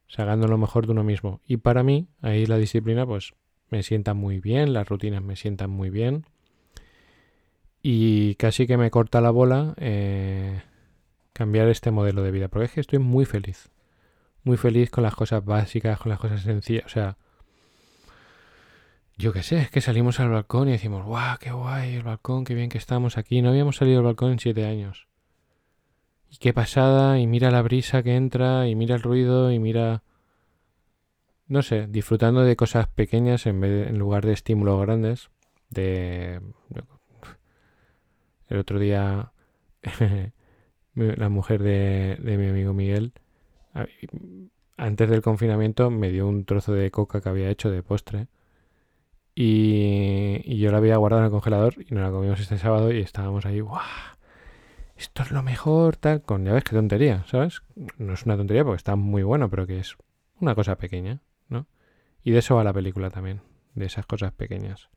sacando 0.08 0.48
lo 0.48 0.58
mejor 0.58 0.88
de 0.88 0.94
uno 0.94 1.04
mismo. 1.04 1.42
Y 1.46 1.58
para 1.58 1.84
mí, 1.84 2.08
ahí 2.22 2.48
la 2.48 2.58
disciplina, 2.58 3.06
pues 3.06 3.34
me 3.70 3.84
sienta 3.84 4.16
muy 4.16 4.40
bien, 4.40 4.74
las 4.74 4.90
rutinas 4.90 5.22
me 5.22 5.36
sientan 5.36 5.70
muy 5.70 5.92
bien. 5.92 6.26
Y 7.84 8.34
casi 8.36 8.66
que 8.66 8.78
me 8.78 8.90
corta 8.90 9.22
la 9.22 9.30
bola 9.30 9.76
eh, 9.78 10.64
cambiar 11.34 11.68
este 11.70 11.92
modelo 11.92 12.24
de 12.24 12.32
vida. 12.32 12.48
Porque 12.48 12.66
es 12.66 12.72
que 12.72 12.82
estoy 12.82 13.00
muy 13.00 13.26
feliz. 13.26 13.70
Muy 14.44 14.58
feliz 14.58 14.90
con 14.90 15.04
las 15.04 15.16
cosas 15.16 15.44
básicas, 15.44 16.00
con 16.00 16.10
las 16.10 16.20
cosas 16.20 16.42
sencillas. 16.42 16.86
O 16.86 16.90
sea, 16.90 17.18
yo 19.18 19.34
qué 19.34 19.44
sé, 19.44 19.60
es 19.60 19.70
que 19.70 19.82
salimos 19.82 20.20
al 20.22 20.30
balcón 20.30 20.70
y 20.70 20.72
decimos, 20.72 21.06
guau, 21.06 21.38
qué 21.40 21.52
guay 21.52 21.96
el 21.96 22.04
balcón, 22.04 22.46
qué 22.46 22.54
bien 22.56 22.70
que 22.70 22.78
estamos 22.78 23.18
aquí. 23.18 23.42
No 23.42 23.50
habíamos 23.50 23.76
salido 23.76 24.00
al 24.00 24.06
balcón 24.06 24.32
en 24.32 24.40
siete 24.40 24.66
años. 24.66 25.08
Y 26.32 26.38
qué 26.38 26.54
pasada, 26.54 27.20
y 27.20 27.28
mira 27.28 27.52
la 27.52 27.62
brisa 27.62 28.02
que 28.02 28.16
entra, 28.16 28.68
y 28.68 28.76
mira 28.76 28.96
el 28.96 29.02
ruido, 29.02 29.52
y 29.52 29.60
mira... 29.60 30.04
No 31.48 31.64
sé, 31.64 31.88
disfrutando 31.88 32.42
de 32.44 32.56
cosas 32.56 32.88
pequeñas 32.88 33.46
en, 33.46 33.60
vez 33.60 33.90
en 33.90 33.98
lugar 33.98 34.26
de 34.26 34.34
estímulos 34.34 34.80
grandes. 34.82 35.32
De... 35.70 36.40
El 38.48 38.58
otro 38.58 38.80
día 38.80 39.34
la 40.94 41.30
mujer 41.30 41.62
de, 41.62 42.18
de 42.22 42.38
mi 42.38 42.48
amigo 42.48 42.74
Miguel, 42.74 43.14
antes 44.78 45.10
del 45.10 45.22
confinamiento, 45.22 45.90
me 45.90 46.10
dio 46.10 46.28
un 46.28 46.46
trozo 46.46 46.74
de 46.74 46.92
coca 46.92 47.22
que 47.22 47.30
había 47.30 47.50
hecho 47.50 47.70
de 47.70 47.84
postre 47.84 48.28
y, 49.42 50.58
yo 50.58 50.72
la 50.72 50.80
había 50.80 50.98
guardado 50.98 51.22
en 51.22 51.26
el 51.28 51.32
congelador 51.32 51.76
y 51.80 51.94
nos 51.94 52.04
la 52.04 52.12
comimos 52.12 52.40
este 52.40 52.58
sábado 52.58 52.92
y 52.92 53.00
estábamos 53.00 53.46
ahí, 53.46 53.62
¡guau! 53.62 53.82
Esto 54.98 55.24
es 55.24 55.32
lo 55.32 55.44
mejor, 55.44 55.96
tal, 55.96 56.22
con, 56.22 56.44
ya 56.44 56.52
ves, 56.52 56.66
qué 56.66 56.76
tontería, 56.76 57.24
¿sabes? 57.26 57.62
No 57.98 58.14
es 58.14 58.26
una 58.26 58.36
tontería 58.36 58.66
porque 58.66 58.76
está 58.76 58.98
muy 58.98 59.24
bueno, 59.24 59.50
pero 59.50 59.66
que 59.66 59.80
es 59.80 59.96
una 60.42 60.56
cosa 60.56 60.78
pequeña, 60.78 61.22
¿no? 61.48 61.68
Y 62.22 62.32
de 62.32 62.40
eso 62.40 62.58
va 62.58 62.66
la 62.66 62.74
película 62.74 63.10
también, 63.10 63.42
de 63.76 63.86
esas 63.86 64.06
cosas 64.06 64.34
pequeñas. 64.34 64.90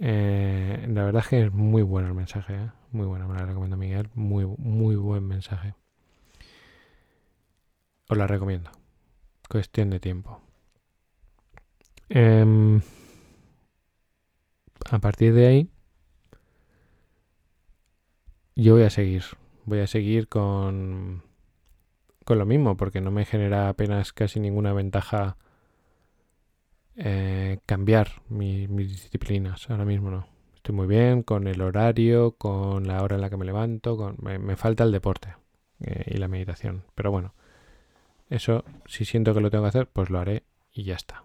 Eh, 0.00 0.86
la 0.88 1.04
verdad 1.04 1.22
es 1.22 1.28
que 1.28 1.42
es 1.44 1.52
muy 1.52 1.82
bueno 1.82 2.08
el 2.08 2.14
mensaje, 2.14 2.54
¿eh? 2.54 2.70
muy 2.90 3.06
bueno, 3.06 3.28
me 3.28 3.34
la 3.38 3.46
recomiendo 3.46 3.76
Miguel, 3.76 4.08
muy, 4.14 4.44
muy 4.44 4.96
buen 4.96 5.24
mensaje. 5.24 5.74
Os 8.08 8.16
la 8.16 8.26
recomiendo. 8.26 8.70
Cuestión 9.48 9.90
de 9.90 10.00
tiempo. 10.00 10.40
Em, 12.08 12.80
a 14.90 14.98
partir 14.98 15.34
de 15.34 15.46
ahí, 15.46 15.70
yo 18.56 18.74
voy 18.74 18.82
a 18.82 18.90
seguir. 18.90 19.24
Voy 19.64 19.80
a 19.80 19.86
seguir 19.86 20.28
con, 20.28 21.22
con 22.24 22.38
lo 22.38 22.46
mismo, 22.46 22.76
porque 22.76 23.00
no 23.00 23.10
me 23.10 23.24
genera 23.24 23.68
apenas 23.68 24.12
casi 24.12 24.40
ninguna 24.40 24.72
ventaja 24.72 25.36
eh, 26.96 27.58
cambiar 27.66 28.22
mis 28.28 28.68
disciplinas. 28.68 29.68
Ahora 29.70 29.84
mismo 29.84 30.10
no. 30.10 30.26
Estoy 30.56 30.74
muy 30.74 30.86
bien 30.86 31.22
con 31.22 31.46
el 31.46 31.60
horario, 31.62 32.32
con 32.32 32.86
la 32.88 33.02
hora 33.02 33.16
en 33.16 33.20
la 33.20 33.30
que 33.30 33.36
me 33.36 33.44
levanto. 33.44 33.96
Con, 33.96 34.16
me, 34.20 34.56
falta 34.56 34.84
el 34.84 34.92
deporte 34.92 35.34
eh, 35.80 36.04
y 36.08 36.18
la 36.18 36.28
meditación. 36.28 36.84
Pero 36.94 37.10
bueno, 37.10 37.34
eso 38.30 38.64
si 38.86 39.04
siento 39.04 39.34
que 39.34 39.40
lo 39.40 39.50
tengo 39.50 39.64
que 39.64 39.68
hacer, 39.68 39.88
pues 39.88 40.10
lo 40.10 40.18
haré 40.18 40.44
y 40.72 40.84
ya 40.84 40.94
está. 40.94 41.24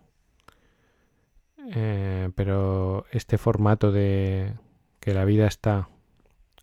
Eh, 1.75 2.29
pero 2.35 3.05
este 3.11 3.37
formato 3.37 3.91
de 3.91 4.53
que 4.99 5.13
la 5.13 5.25
vida 5.25 5.47
está 5.47 5.89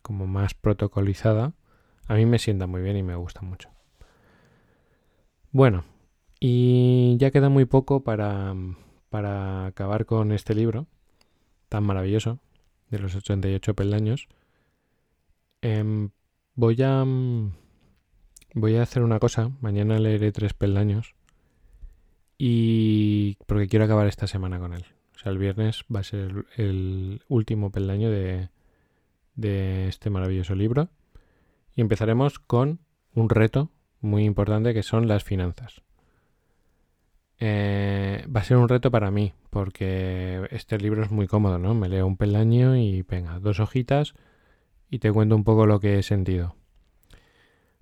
como 0.02 0.26
más 0.26 0.54
protocolizada, 0.54 1.52
a 2.06 2.14
mí 2.14 2.26
me 2.26 2.38
sienta 2.38 2.66
muy 2.66 2.82
bien 2.82 2.96
y 2.96 3.02
me 3.02 3.14
gusta 3.14 3.42
mucho. 3.42 3.70
Bueno, 5.52 5.84
y 6.38 7.16
ya 7.18 7.30
queda 7.30 7.48
muy 7.48 7.64
poco 7.64 8.02
para, 8.02 8.54
para 9.08 9.66
acabar 9.66 10.06
con 10.06 10.32
este 10.32 10.54
libro 10.54 10.86
tan 11.68 11.84
maravilloso 11.84 12.40
de 12.88 12.98
los 12.98 13.14
88 13.14 13.74
peldaños. 13.74 14.28
Em, 15.62 16.10
voy 16.54 16.82
a 16.82 17.04
voy 18.54 18.76
a 18.76 18.82
hacer 18.82 19.02
una 19.02 19.18
cosa. 19.18 19.50
Mañana 19.60 19.98
leeré 19.98 20.32
tres 20.32 20.54
peldaños 20.54 21.14
y 22.38 23.36
porque 23.46 23.68
quiero 23.68 23.84
acabar 23.84 24.06
esta 24.06 24.26
semana 24.26 24.58
con 24.58 24.72
él. 24.72 24.84
O 25.14 25.18
sea, 25.18 25.30
el 25.32 25.38
viernes 25.38 25.84
va 25.94 26.00
a 26.00 26.04
ser 26.04 26.46
el 26.56 27.22
último 27.28 27.70
peldaño 27.70 28.10
de, 28.10 28.48
este 29.36 30.08
maravilloso 30.08 30.54
libro. 30.54 30.88
Y 31.74 31.82
empezaremos 31.82 32.38
con 32.38 32.80
un 33.14 33.28
reto 33.28 33.70
muy 34.00 34.24
importante 34.24 34.72
que 34.72 34.82
son 34.82 35.06
las 35.06 35.22
finanzas. 35.22 35.82
Eh, 37.38 38.24
va 38.34 38.40
a 38.40 38.44
ser 38.44 38.56
un 38.56 38.68
reto 38.68 38.90
para 38.90 39.10
mí, 39.10 39.34
porque 39.50 40.46
este 40.50 40.78
libro 40.78 41.02
es 41.02 41.10
muy 41.10 41.26
cómodo, 41.26 41.58
¿no? 41.58 41.74
Me 41.74 41.88
leo 41.88 42.06
un 42.06 42.16
peldaño 42.16 42.76
y 42.76 43.02
venga, 43.02 43.38
dos 43.38 43.60
hojitas 43.60 44.14
y 44.88 44.98
te 44.98 45.12
cuento 45.12 45.36
un 45.36 45.44
poco 45.44 45.66
lo 45.66 45.80
que 45.80 45.98
he 45.98 46.02
sentido. 46.02 46.56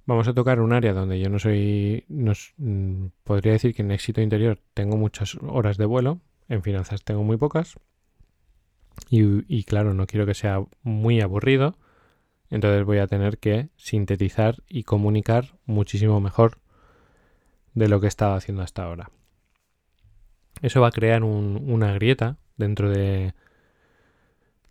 Vamos 0.09 0.27
a 0.27 0.33
tocar 0.33 0.59
un 0.61 0.73
área 0.73 0.95
donde 0.95 1.21
yo 1.21 1.29
no 1.29 1.38
soy, 1.38 2.07
mm, 2.09 3.09
podría 3.25 3.53
decir 3.53 3.75
que 3.75 3.83
en 3.83 3.91
éxito 3.91 4.23
interior 4.23 4.59
tengo 4.73 4.97
muchas 4.97 5.37
horas 5.43 5.77
de 5.77 5.85
vuelo, 5.85 6.23
en 6.49 6.62
finanzas 6.62 7.05
tengo 7.05 7.23
muy 7.25 7.37
pocas. 7.37 7.79
Y, 9.11 9.65
claro, 9.65 9.93
no 9.93 10.07
quiero 10.07 10.25
que 10.25 10.33
sea 10.33 10.65
muy 10.83 11.21
aburrido, 11.21 11.77
entonces 12.49 12.87
voy 12.87 12.99
a 12.99 13.07
tener 13.07 13.37
que 13.37 13.69
sintetizar 13.77 14.62
y 14.67 14.85
comunicar 14.85 15.59
muchísimo 15.67 16.23
mejor 16.23 16.57
de 17.75 17.88
lo 17.88 18.00
que 18.00 18.07
he 18.07 18.09
estado 18.09 18.33
haciendo 18.33 18.62
hasta 18.62 18.85
ahora. 18.85 19.11
Eso 20.62 20.81
va 20.81 20.88
a 20.88 20.93
crear 20.93 21.23
una 21.23 21.93
grieta 21.93 22.38
dentro 22.57 22.88
de 22.88 23.35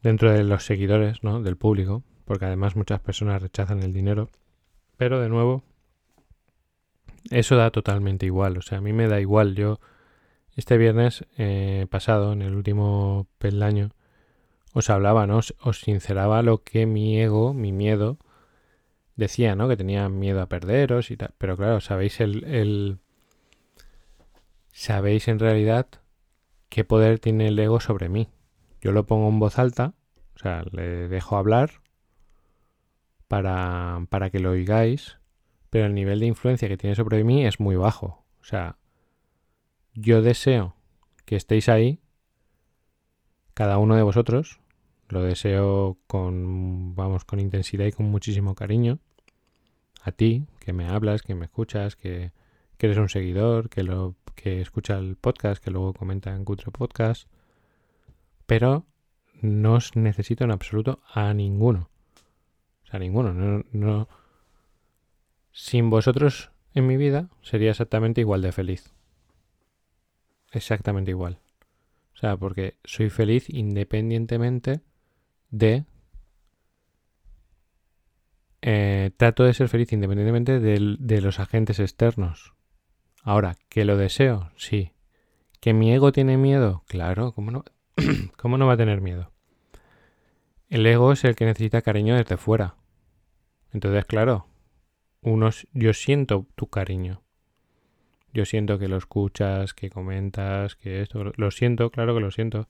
dentro 0.01 0.31
de 0.31 0.43
los 0.43 0.65
seguidores, 0.65 1.21
¿no? 1.21 1.43
Del 1.43 1.57
público, 1.57 2.01
porque 2.25 2.45
además 2.45 2.75
muchas 2.75 3.01
personas 3.01 3.43
rechazan 3.43 3.83
el 3.83 3.93
dinero 3.93 4.31
pero 4.97 5.21
de 5.21 5.29
nuevo, 5.29 5.63
eso 7.29 7.55
da 7.55 7.71
totalmente 7.71 8.25
igual. 8.25 8.57
O 8.57 8.61
sea, 8.61 8.79
a 8.79 8.81
mí 8.81 8.93
me 8.93 9.07
da 9.07 9.19
igual. 9.19 9.55
Yo 9.55 9.79
este 10.55 10.77
viernes 10.77 11.25
eh, 11.37 11.87
pasado, 11.89 12.33
en 12.33 12.41
el 12.41 12.55
último 12.55 13.27
peldaño, 13.37 13.91
os 14.73 14.89
hablaba, 14.89 15.27
¿no? 15.27 15.37
Os, 15.37 15.79
sinceraba 15.79 16.41
lo 16.41 16.63
que 16.63 16.85
mi 16.85 17.19
ego, 17.19 17.53
mi 17.53 17.71
miedo, 17.71 18.17
decía, 19.15 19.55
¿no? 19.55 19.67
Que 19.67 19.77
tenía 19.77 20.09
miedo 20.09 20.41
a 20.41 20.47
perderos 20.47 21.11
y 21.11 21.17
tal. 21.17 21.33
Pero 21.37 21.57
claro, 21.57 21.81
sabéis 21.81 22.19
el, 22.19 22.43
el... 22.45 22.99
Sabéis 24.71 25.27
en 25.27 25.39
realidad 25.39 25.87
qué 26.69 26.83
poder 26.83 27.19
tiene 27.19 27.47
el 27.47 27.59
ego 27.59 27.79
sobre 27.79 28.09
mí. 28.09 28.29
Yo 28.81 28.91
lo 28.91 29.05
pongo 29.05 29.29
en 29.29 29.39
voz 29.39 29.57
alta, 29.57 29.93
o 30.35 30.39
sea, 30.39 30.63
le 30.71 31.07
dejo 31.07 31.35
hablar 31.35 31.81
para, 33.27 34.05
para 34.09 34.29
que 34.29 34.39
lo 34.39 34.51
oigáis, 34.51 35.17
pero 35.69 35.85
el 35.85 35.93
nivel 35.93 36.19
de 36.19 36.27
influencia 36.27 36.67
que 36.67 36.77
tiene 36.77 36.95
sobre 36.95 37.23
mí 37.23 37.45
es 37.45 37.59
muy 37.59 37.75
bajo. 37.75 38.25
O 38.41 38.43
sea, 38.43 38.77
yo 39.93 40.21
deseo 40.21 40.75
que 41.25 41.35
estéis 41.35 41.69
ahí, 41.69 41.99
cada 43.53 43.77
uno 43.79 43.95
de 43.95 44.03
vosotros, 44.03 44.59
Lo 45.09 45.23
deseo 45.23 45.97
con, 46.07 46.93
vamos, 46.95 47.23
con 47.23 47.39
intensidad 47.39 47.85
y 47.85 47.93
con 47.93 48.07
muchísimo 48.07 48.55
cariño. 48.55 48.99
A 50.03 50.11
ti, 50.11 50.45
que 50.59 50.73
me 50.73 50.87
hablas, 50.87 51.21
que 51.21 51.33
me 51.33 51.45
escuchas, 51.45 51.95
que, 51.95 52.33
que 52.77 52.87
eres 52.87 52.97
un 52.97 53.07
seguidor, 53.07 53.69
que 53.69 53.83
lo 53.83 54.15
que 54.35 54.61
escucha 54.61 54.97
el 54.97 55.15
podcast, 55.15 55.63
que 55.63 55.71
luego 55.71 55.93
comenta 55.93 56.35
en 56.35 56.45
Cutre 56.45 56.71
Podcast. 56.71 57.29
Pero 58.45 58.85
no 59.41 59.75
os 59.75 59.95
necesito 59.95 60.43
en 60.43 60.51
absoluto 60.51 60.99
a 61.13 61.33
ninguno. 61.33 61.89
O 62.87 62.91
sea, 62.91 62.99
ninguno. 62.99 63.33
No, 63.33 63.65
no. 63.71 64.07
Sin 65.51 65.89
vosotros 65.89 66.51
en 66.73 66.87
mi 66.87 66.95
vida 66.95 67.29
sería 67.41 67.71
exactamente 67.71 68.21
igual 68.21 68.41
de 68.41 68.51
feliz. 68.51 68.93
Exactamente 70.51 71.11
igual. 71.11 71.39
O 72.13 72.17
sea, 72.17 72.37
porque 72.37 72.77
soy 72.83 73.09
feliz 73.09 73.49
independientemente 73.49 74.81
de... 75.49 75.85
Eh, 78.61 79.11
trato 79.17 79.43
de 79.43 79.53
ser 79.53 79.69
feliz 79.69 79.93
independientemente 79.93 80.59
de, 80.59 81.21
los 81.21 81.39
agentes 81.39 81.79
externos. 81.79 82.53
Ahora, 83.21 83.55
¿que 83.69 83.85
lo 83.85 83.97
deseo? 83.97 84.51
Sí. 84.55 84.93
¿Que 85.59 85.73
mi 85.73 85.93
ego 85.93 86.11
tiene 86.11 86.37
miedo? 86.37 86.83
Claro, 86.87 87.33
¿cómo 87.33 87.51
no, 87.51 87.65
¿cómo 88.37 88.57
no 88.57 88.65
va 88.65 88.73
a 88.73 88.77
tener 88.77 89.01
miedo? 89.01 89.31
El 90.69 90.85
ego 90.85 91.13
es 91.13 91.23
el 91.23 91.35
que 91.35 91.45
necesita 91.45 91.81
cariño 91.81 92.15
desde 92.15 92.35
fuera. 92.35 92.75
Entonces, 93.71 94.05
claro, 94.05 94.47
unos, 95.21 95.67
yo 95.71 95.93
siento 95.93 96.45
tu 96.55 96.67
cariño. 96.67 97.23
Yo 98.33 98.45
siento 98.45 98.77
que 98.77 98.89
lo 98.89 98.97
escuchas, 98.97 99.73
que 99.73 99.89
comentas, 99.89 100.75
que 100.75 101.01
esto, 101.01 101.31
lo 101.35 101.51
siento, 101.51 101.89
claro 101.89 102.13
que 102.13 102.19
lo 102.19 102.31
siento. 102.31 102.67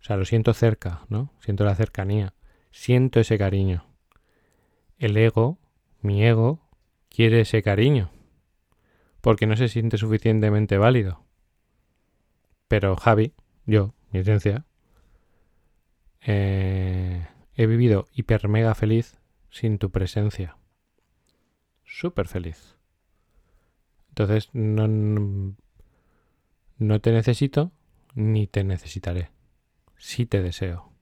O 0.00 0.04
sea, 0.04 0.16
lo 0.16 0.24
siento 0.24 0.54
cerca, 0.54 1.02
¿no? 1.08 1.32
Siento 1.40 1.64
la 1.64 1.74
cercanía. 1.74 2.34
Siento 2.70 3.20
ese 3.20 3.36
cariño. 3.36 3.84
El 4.98 5.16
ego, 5.16 5.58
mi 6.00 6.24
ego, 6.24 6.68
quiere 7.10 7.42
ese 7.42 7.62
cariño. 7.62 8.10
Porque 9.20 9.46
no 9.46 9.56
se 9.56 9.68
siente 9.68 9.98
suficientemente 9.98 10.78
válido. 10.78 11.24
Pero 12.68 12.96
Javi, 12.96 13.34
yo, 13.66 13.94
mi 14.10 14.20
esencia, 14.20 14.64
eh, 16.24 17.26
he 17.54 17.66
vivido 17.66 18.06
hiper 18.12 18.48
mega 18.48 18.74
feliz 18.74 19.18
sin 19.50 19.78
tu 19.78 19.90
presencia. 19.90 20.56
Súper 21.84 22.28
feliz. 22.28 22.76
Entonces 24.08 24.50
no, 24.52 24.88
no 26.78 27.00
te 27.00 27.12
necesito 27.12 27.72
ni 28.14 28.46
te 28.46 28.64
necesitaré 28.64 29.30
sí 30.02 30.26
te 30.26 30.42
deseo 30.42 30.92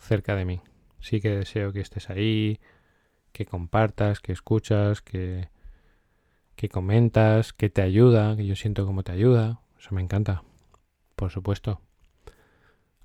cerca 0.00 0.34
de 0.34 0.46
mí. 0.46 0.62
Sí 1.00 1.20
que 1.20 1.28
deseo 1.28 1.72
que 1.72 1.80
estés 1.80 2.08
ahí, 2.08 2.60
que 3.32 3.44
compartas, 3.44 4.20
que 4.20 4.32
escuchas, 4.32 5.02
que, 5.02 5.50
que 6.56 6.68
comentas, 6.70 7.52
que 7.52 7.68
te 7.68 7.82
ayuda, 7.82 8.34
que 8.36 8.46
yo 8.46 8.56
siento 8.56 8.86
cómo 8.86 9.02
te 9.02 9.12
ayuda. 9.12 9.60
Eso 9.78 9.94
me 9.94 10.00
encanta, 10.00 10.44
por 11.14 11.30
supuesto. 11.30 11.82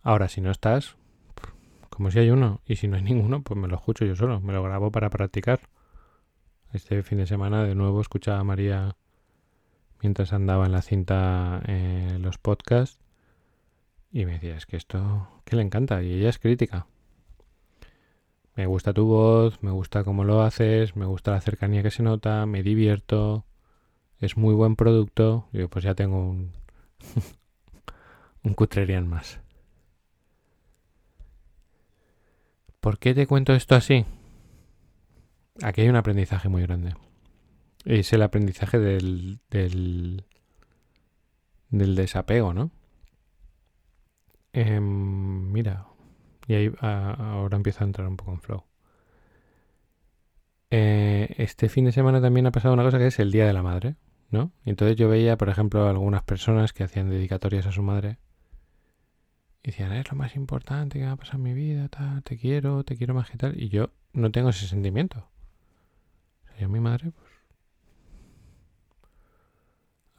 Ahora, 0.02 0.30
si 0.30 0.40
no 0.40 0.50
estás, 0.50 0.96
como 1.90 2.12
si 2.12 2.20
hay 2.20 2.30
uno, 2.30 2.62
y 2.66 2.76
si 2.76 2.88
no 2.88 2.98
hay 2.98 3.04
ninguno, 3.04 3.42
pues 3.42 3.60
me 3.60 3.68
lo 3.68 3.76
escucho 3.76 4.06
yo 4.06 4.16
solo, 4.16 4.40
me 4.42 4.54
lo 4.54 4.64
grabo 4.64 4.92
para 4.92 5.10
practicar. 5.10 5.62
Este 6.74 7.02
fin 7.04 7.18
de 7.20 7.28
semana 7.28 7.64
de 7.64 7.76
nuevo 7.76 8.02
escuchaba 8.02 8.40
a 8.40 8.44
María 8.44 8.96
mientras 10.02 10.34
andaba 10.34 10.66
en 10.66 10.74
la 10.74 10.82
cinta 10.82 11.62
eh, 11.66 12.18
los 12.20 12.38
podcasts 12.38 13.00
y 14.12 14.26
me 14.26 14.34
decía, 14.34 14.56
es 14.56 14.66
que 14.66 14.78
esto, 14.78 15.28
que 15.46 15.56
le 15.56 15.62
encanta, 15.62 16.02
y 16.02 16.14
ella 16.14 16.30
es 16.30 16.40
crítica. 16.40 16.88
Me 18.56 18.66
gusta 18.66 18.94
tu 18.94 19.06
voz, 19.06 19.62
me 19.62 19.72
gusta 19.72 20.04
cómo 20.04 20.24
lo 20.24 20.42
haces, 20.42 20.96
me 20.96 21.06
gusta 21.06 21.32
la 21.32 21.42
cercanía 21.42 21.84
que 21.84 21.92
se 21.92 22.02
nota, 22.04 22.46
me 22.48 22.64
divierto, 22.64 23.46
es 24.20 24.36
muy 24.38 24.56
buen 24.56 24.76
producto. 24.76 25.48
Y 25.54 25.60
yo 25.60 25.70
pues 25.70 25.86
ya 25.86 25.94
tengo 25.94 26.18
un, 26.28 26.52
un 28.44 28.56
más. 29.08 29.40
¿Por 32.88 33.00
qué 33.00 33.14
te 33.14 33.28
cuento 33.28 33.54
esto 33.54 33.76
así? 33.76 34.06
Aquí 35.62 35.82
hay 35.82 35.90
un 35.90 35.98
aprendizaje 35.98 36.48
muy 36.48 36.62
grande. 36.62 36.96
Es 37.84 38.14
el 38.14 38.22
aprendizaje 38.22 38.80
del, 38.80 39.42
del, 39.50 40.24
desapego, 41.70 42.54
¿no? 42.54 42.72
Em, 44.54 45.52
mira, 45.52 45.88
y 46.48 46.54
ahí 46.54 46.72
ahora 46.80 47.58
empiezo 47.58 47.84
a 47.84 47.88
entrar 47.88 48.08
un 48.08 48.16
poco 48.16 48.32
en 48.32 48.40
flow. 48.40 48.64
Eh, 50.72 51.36
este 51.40 51.68
fin 51.68 51.84
de 51.84 51.92
semana 51.92 52.22
también 52.22 52.46
ha 52.46 52.52
pasado 52.52 52.74
una 52.74 52.84
cosa 52.84 53.00
que 53.00 53.08
es 53.08 53.20
el 53.20 53.34
Día 53.34 53.46
de 53.46 53.52
la 53.52 53.64
Madre, 53.64 53.98
¿no? 54.32 54.54
Y 54.64 54.70
entonces 54.70 54.96
yo 54.96 55.10
veía, 55.10 55.36
por 55.36 55.50
ejemplo, 55.50 55.90
algunas 55.90 56.24
personas 56.24 56.72
que 56.72 56.86
hacían 56.86 57.10
dedicatorias 57.10 57.66
a 57.66 57.74
su 57.74 57.84
madre 57.84 58.18
y 59.68 59.72
decían, 59.72 59.92
es 59.92 60.10
lo 60.10 60.16
más 60.16 60.34
importante 60.38 60.98
que 60.98 61.04
me 61.04 61.12
ha 61.12 61.18
pasado 61.18 61.40
en 61.40 61.44
mi 61.44 61.54
vida, 61.54 61.90
tal, 61.90 62.24
te 62.24 62.38
quiero, 62.38 62.86
te 62.86 62.96
quiero 62.96 63.14
más 63.14 63.30
que 63.30 63.36
tal. 63.36 63.62
Y 63.62 63.68
yo 63.68 63.90
no 64.14 64.32
tengo 64.32 64.48
ese 64.48 64.66
sentimiento. 64.66 65.28
O 66.40 66.46
sea, 66.46 66.58
yo 66.60 66.68
a 66.68 66.70
mi 66.70 66.80
madre, 66.80 67.12
pues... 67.12 67.30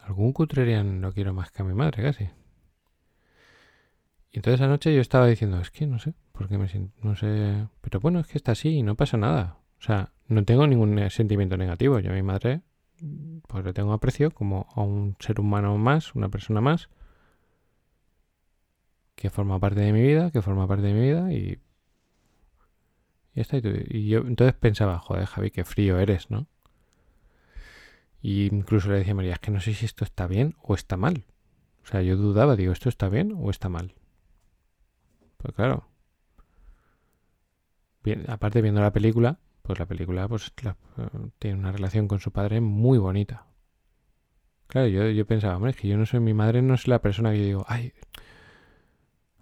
Algún 0.01 0.35
cutrerian 0.35 1.01
no 1.01 1.13
quiero 1.13 1.33
más 1.33 1.51
que 1.51 1.63
a 1.63 1.65
mi 1.65 1.73
madre, 1.73 2.03
casi. 2.03 2.25
Y 4.31 4.37
entonces 4.37 4.61
anoche 4.61 4.95
yo 4.95 5.01
estaba 5.01 5.27
diciendo, 5.27 5.59
es 5.63 5.71
que 5.71 5.87
no 5.87 5.99
sé, 5.99 6.13
porque 6.33 6.59
me 6.59 6.69
siento, 6.69 6.95
no 7.03 7.17
sé, 7.17 7.69
pero 7.81 8.01
bueno, 8.01 8.21
es 8.21 8.27
que 8.27 8.37
está 8.37 8.53
así 8.53 8.69
y 8.69 8.83
no 8.83 8.97
pasa 8.97 9.17
nada. 9.17 9.57
O 9.79 9.83
sea, 9.83 10.13
no 10.27 10.45
tengo 10.45 10.67
ningún 10.67 11.09
sentimiento 11.09 11.57
negativo. 11.57 12.01
Yo 12.01 12.11
a 12.11 12.15
mi 12.15 12.23
madre, 12.23 12.61
pues 13.47 13.65
le 13.65 13.73
tengo 13.73 13.95
aprecio 13.95 14.31
como 14.31 14.67
a 14.75 14.83
un 14.83 15.17
ser 15.21 15.41
humano 15.41 15.79
más, 15.79 16.15
una 16.15 16.29
persona 16.29 16.61
más, 16.61 16.91
que 19.19 19.31
forma 19.31 19.59
parte 19.59 19.81
de 19.81 19.93
mi 19.93 20.01
vida, 20.01 20.31
que 20.31 20.43
forma 20.43 20.69
parte 20.69 20.87
de 20.87 20.95
mi 20.95 21.01
vida 21.01 21.33
y... 21.33 21.59
Y, 23.35 23.41
está, 23.41 23.59
y 23.59 24.09
yo 24.09 24.21
entonces 24.21 24.55
pensaba, 24.55 24.99
joder, 24.99 25.27
Javi, 25.27 25.51
qué 25.51 25.65
frío 25.65 25.99
eres, 25.99 26.31
¿no? 26.31 26.47
Y 28.23 28.47
incluso 28.47 28.91
le 28.91 28.99
decía 28.99 29.13
a 29.13 29.17
María, 29.17 29.33
es 29.35 29.39
que 29.39 29.51
no 29.51 29.61
sé 29.61 29.75
si 29.75 29.85
esto 29.87 30.05
está 30.05 30.27
bien 30.27 30.57
o 30.63 30.75
está 30.75 30.97
mal. 30.97 31.25
O 31.83 31.87
sea, 31.87 32.03
yo 32.03 32.17
dudaba, 32.17 32.57
digo, 32.57 32.73
¿esto 32.73 32.89
está 32.89 33.09
bien 33.09 33.35
o 33.37 33.51
está 33.51 33.69
mal? 33.69 33.95
Pues 35.37 35.55
claro. 35.55 35.89
Bien, 38.03 38.25
aparte 38.29 38.63
viendo 38.63 38.81
la 38.81 38.93
película, 38.93 39.39
pues 39.63 39.79
la 39.79 39.87
película 39.87 40.29
pues 40.29 40.53
eh, 40.65 40.73
tiene 41.39 41.59
una 41.59 41.73
relación 41.73 42.09
con 42.09 42.21
su 42.21 42.33
padre 42.33 42.61
muy 42.61 42.99
bonita. 42.99 43.47
Claro, 44.69 44.89
yo, 44.89 45.09
yo 45.11 45.27
pensaba, 45.27 45.57
hombre, 45.57 45.73
es 45.73 45.77
que 45.77 45.89
yo 45.89 45.97
no 45.97 46.07
soy 46.07 46.21
mi 46.21 46.35
madre, 46.35 46.63
no 46.63 46.77
soy 46.77 46.91
la 46.91 47.03
persona 47.03 47.33
que 47.33 47.39
yo 47.39 47.45
digo, 47.45 47.65
ay, 47.69 47.93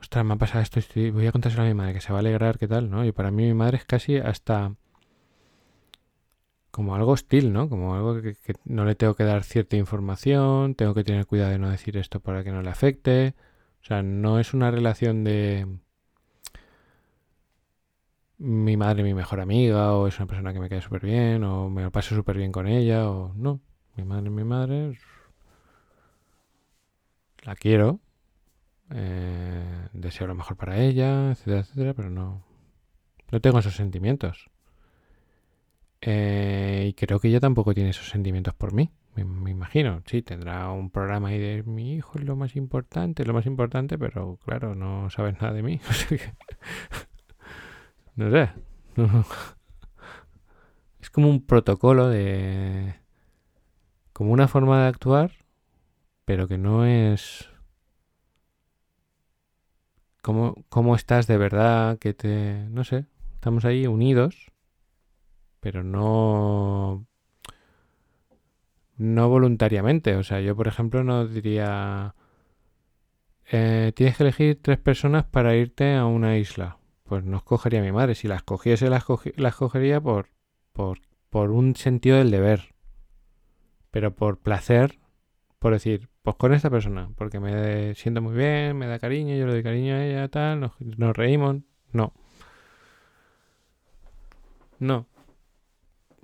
ostras, 0.06 0.24
me 0.24 0.34
ha 0.34 0.36
pasado 0.36 0.62
esto, 0.62 0.80
voy 1.12 1.26
a 1.26 1.32
contárselo 1.32 1.64
a 1.64 1.66
mi 1.66 1.74
madre, 1.74 1.94
que 1.94 2.00
se 2.00 2.12
va 2.12 2.18
a 2.18 2.20
alegrar, 2.20 2.58
¿qué 2.58 2.68
tal? 2.68 2.90
¿no? 2.90 3.04
Y 3.04 3.12
para 3.12 3.30
mí 3.32 3.44
mi 3.44 3.54
madre 3.54 3.78
es 3.78 3.84
casi 3.84 4.16
hasta 4.18 4.76
como 6.70 6.94
algo 6.94 7.12
hostil, 7.12 7.52
¿no? 7.52 7.68
Como 7.68 7.94
algo 7.96 8.22
que, 8.22 8.34
que, 8.36 8.54
no 8.64 8.84
le 8.84 8.94
tengo 8.94 9.14
que 9.16 9.24
dar 9.24 9.42
cierta 9.42 9.76
información, 9.76 10.74
tengo 10.76 10.94
que 10.94 11.04
tener 11.04 11.26
cuidado 11.26 11.50
de 11.50 11.58
no 11.58 11.70
decir 11.70 11.96
esto 11.96 12.20
para 12.20 12.44
que 12.44 12.52
no 12.52 12.62
le 12.62 12.70
afecte. 12.70 13.34
O 13.82 13.84
sea, 13.84 14.02
no 14.02 14.38
es 14.40 14.54
una 14.54 14.70
relación 14.70 15.24
de 15.24 15.66
mi 18.38 18.76
madre 18.76 19.02
mi 19.02 19.14
mejor 19.14 19.40
amiga, 19.40 19.94
o 19.94 20.06
es 20.06 20.18
una 20.18 20.26
persona 20.26 20.52
que 20.52 20.60
me 20.60 20.68
cae 20.68 20.82
súper 20.82 21.04
bien, 21.04 21.42
o 21.44 21.68
me 21.70 21.82
lo 21.82 21.90
paso 21.90 22.14
súper 22.14 22.36
bien 22.36 22.52
con 22.52 22.66
ella, 22.68 23.10
o 23.10 23.32
no. 23.34 23.60
Mi 23.96 24.04
madre 24.04 24.30
mi 24.30 24.44
madre. 24.44 24.98
La 27.44 27.54
quiero. 27.56 28.00
Eh, 28.90 29.88
deseo 29.92 30.26
lo 30.26 30.34
mejor 30.34 30.56
para 30.56 30.78
ella, 30.78 31.30
etcétera, 31.32 31.60
etcétera, 31.60 31.94
pero 31.94 32.10
no. 32.10 32.44
No 33.30 33.40
tengo 33.40 33.58
esos 33.58 33.74
sentimientos. 33.74 34.50
Eh, 36.00 36.86
y 36.88 36.92
creo 36.94 37.18
que 37.18 37.28
ella 37.28 37.40
tampoco 37.40 37.74
tiene 37.74 37.90
esos 37.90 38.08
sentimientos 38.08 38.54
por 38.54 38.72
mí. 38.72 38.90
Me, 39.14 39.50
imagino. 39.50 40.02
Sí, 40.06 40.22
tendrá 40.22 40.70
un 40.70 40.90
programa 40.90 41.28
ahí 41.28 41.38
de 41.38 41.62
mi 41.62 41.94
hijo 41.94 42.18
es 42.18 42.24
lo 42.24 42.36
más 42.36 42.54
importante, 42.54 43.24
lo 43.24 43.32
más 43.32 43.46
importante, 43.46 43.98
pero 43.98 44.38
claro, 44.44 44.74
no 44.74 45.08
sabes 45.10 45.40
nada 45.40 45.52
de 45.52 45.62
mí. 45.62 45.80
No 48.16 48.30
sé. 48.30 48.50
es 51.00 51.10
como 51.10 51.28
un 51.28 51.44
protocolo 51.44 52.08
de... 52.08 52.94
como 54.14 54.32
una 54.32 54.48
forma 54.48 54.82
de 54.82 54.88
actuar, 54.88 55.32
pero 56.24 56.48
que 56.48 56.56
no 56.56 56.86
es... 56.86 57.50
¿Cómo, 60.26 60.56
cómo 60.68 60.96
estás 60.96 61.28
de 61.28 61.36
verdad? 61.36 62.00
Que 62.00 62.12
te... 62.12 62.66
no 62.70 62.82
sé. 62.82 63.06
Estamos 63.34 63.64
ahí 63.64 63.86
unidos, 63.86 64.50
pero 65.60 65.84
no... 65.84 67.06
No 68.96 69.28
voluntariamente. 69.28 70.16
O 70.16 70.24
sea, 70.24 70.40
yo 70.40 70.56
por 70.56 70.66
ejemplo 70.66 71.04
no 71.04 71.28
diría... 71.28 72.16
Eh, 73.52 73.92
tienes 73.94 74.16
que 74.16 74.24
elegir 74.24 74.58
tres 74.60 74.78
personas 74.78 75.26
para 75.26 75.54
irte 75.54 75.94
a 75.94 76.06
una 76.06 76.36
isla 76.36 76.78
pues 77.04 77.22
no 77.22 77.36
escogería 77.36 77.78
a 77.78 77.84
mi 77.84 77.92
madre. 77.92 78.16
Si 78.16 78.26
la 78.26 78.34
escogiese, 78.34 78.90
la, 78.90 78.96
escogería 78.96 80.00
por, 80.00 80.30
por, 80.72 80.98
por 81.30 81.52
un 81.52 81.76
sentido 81.76 82.18
del 82.18 82.32
deber. 82.32 82.74
Pero 83.92 84.16
por 84.16 84.38
placer, 84.40 84.98
por 85.66 85.72
decir, 85.72 86.08
pues 86.22 86.36
con 86.36 86.54
esta 86.54 86.70
persona, 86.70 87.10
porque 87.16 87.40
me 87.40 87.92
siento 87.96 88.22
muy 88.22 88.36
bien, 88.36 88.76
me 88.78 88.86
da 88.86 89.00
cariño, 89.00 89.34
yo 89.34 89.46
le 89.46 89.54
doy 89.54 89.64
cariño 89.64 89.96
a 89.96 90.06
ella, 90.06 90.28
tal, 90.28 90.60
nos, 90.60 91.16
reímos. 91.16 91.56
No. 91.90 92.12
No. 94.78 95.08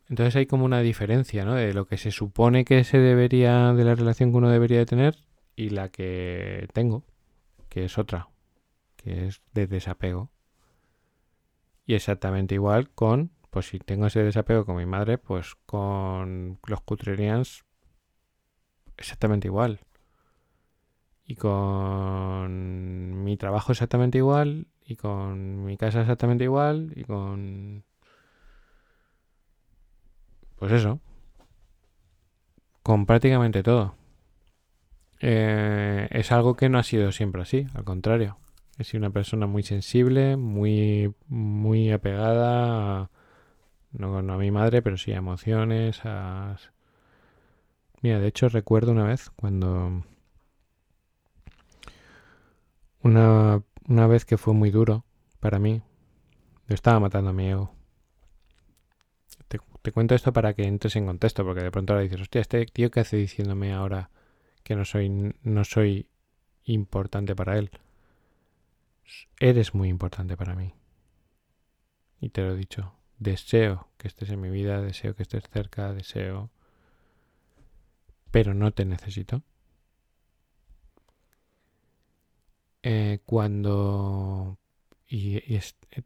Entonces 0.09 0.37
hay 0.37 0.47
como 0.47 0.65
una 0.65 0.79
diferencia, 0.79 1.45
¿no? 1.45 1.57
De 1.57 1.75
lo 1.75 1.89
que 1.89 1.97
se 1.97 2.13
supone 2.13 2.65
que 2.65 2.85
se 2.85 2.99
debería, 2.99 3.73
de 3.73 3.83
la 3.83 3.97
relación 3.97 4.31
que 4.31 4.37
uno 4.37 4.49
debería 4.49 4.79
de 4.79 4.87
tener 4.87 5.17
y 5.57 5.71
la 5.71 5.89
que 5.89 6.69
tengo, 6.73 7.03
que 7.69 7.87
es 7.87 7.99
otra, 7.99 8.29
que 8.95 9.27
es 9.27 9.43
de 9.55 9.67
desapego. 9.67 10.31
Y 11.85 11.95
exactamente 11.95 12.55
igual 12.55 12.91
con, 12.91 13.33
pues 13.51 13.67
si 13.67 13.81
tengo 13.81 14.07
ese 14.07 14.23
desapego 14.23 14.65
con 14.65 14.77
mi 14.77 14.87
madre, 14.87 15.19
pues 15.19 15.57
con 15.67 16.61
los 16.65 16.81
Cutrerians, 16.83 17.65
exactamente 19.03 19.49
igual. 19.49 19.81
Y 21.27 21.37
con 21.37 23.25
mi 23.25 23.37
trabajo 23.37 23.73
exactamente 23.73 24.19
igual, 24.19 24.67
y 24.85 24.97
con 24.97 25.65
mi 25.65 25.77
casa 25.77 26.01
exactamente 26.01 26.45
igual, 26.45 26.93
y 26.97 27.05
con... 27.05 27.85
Pues 30.57 30.73
eso. 30.73 31.01
Con 32.83 33.07
prácticamente 33.07 33.63
todo. 33.63 33.95
Eh, 35.21 36.09
es 36.11 36.33
algo 36.33 36.55
que 36.57 36.69
no 36.69 36.79
ha 36.79 36.83
sido 36.83 37.13
siempre 37.13 37.43
así, 37.43 37.67
al 37.75 37.85
contrario. 37.85 38.39
He 38.79 38.85
sido 38.85 39.01
una 39.01 39.11
persona 39.11 39.47
muy 39.47 39.63
sensible, 39.63 40.37
muy, 40.37 41.15
muy 41.29 41.93
apegada, 41.93 43.03
a, 43.03 43.11
no, 43.93 44.19
a 44.19 44.39
mi 44.39 44.51
madre, 44.51 44.83
pero 44.83 44.97
sí 44.97 45.13
a 45.13 45.19
emociones, 45.19 46.01
a... 46.05 46.57
Mira, 48.03 48.19
de 48.19 48.27
hecho 48.27 48.49
recuerdo 48.49 48.93
una 48.93 49.05
vez 49.05 49.31
cuando... 49.31 50.05
Una, 53.03 53.63
una 53.89 54.07
vez 54.07 54.25
que 54.25 54.37
fue 54.37 54.55
muy 54.55 54.71
duro 54.71 55.05
para 55.41 55.59
mí, 55.59 55.83
yo 56.69 56.75
estaba 56.75 57.01
matando 57.01 57.31
a 57.31 57.33
mi 57.33 57.49
ego. 57.49 57.75
Te, 59.49 59.59
te, 59.83 59.93
cuento 59.93 60.15
esto 60.15 60.33
para 60.33 60.55
que 60.55 60.65
entres 60.65 60.95
en 60.97 61.07
contexto, 61.07 61.45
porque 61.45 61.63
de 61.63 61.71
pronto 61.71 61.93
ahora 61.93 62.03
dices, 62.05 62.21
hostia, 62.21 62.41
este 62.41 62.65
tío 62.67 62.91
que 62.91 63.01
hace 63.01 63.17
diciéndome 63.17 63.73
ahora 63.73 64.11
que 64.63 64.77
no 64.77 64.85
soy, 64.85 65.35
no 65.43 65.65
soy 65.65 66.09
importante 66.65 67.35
para 67.35 67.59
él. 67.59 67.71
Eres 69.41 69.75
muy 69.75 69.89
importante 69.89 70.37
para 70.37 70.55
mí. 70.55 70.75
Y 72.21 72.31
te 72.31 72.43
lo 72.43 72.55
he 72.55 72.57
dicho. 72.57 72.95
Deseo 73.19 73.89
que 73.97 74.09
estés 74.09 74.31
en 74.31 74.41
mi 74.41 74.51
vida, 74.51 74.81
deseo 74.81 75.15
que 75.15 75.23
estés 75.23 75.49
cerca, 75.49 75.93
deseo... 75.93 76.51
Pero 78.33 78.55
no 78.55 78.73
te 78.73 78.85
necesito. 78.85 79.43
Eh, 82.83 83.21
cuando... 83.25 84.59
Y, 85.07 85.41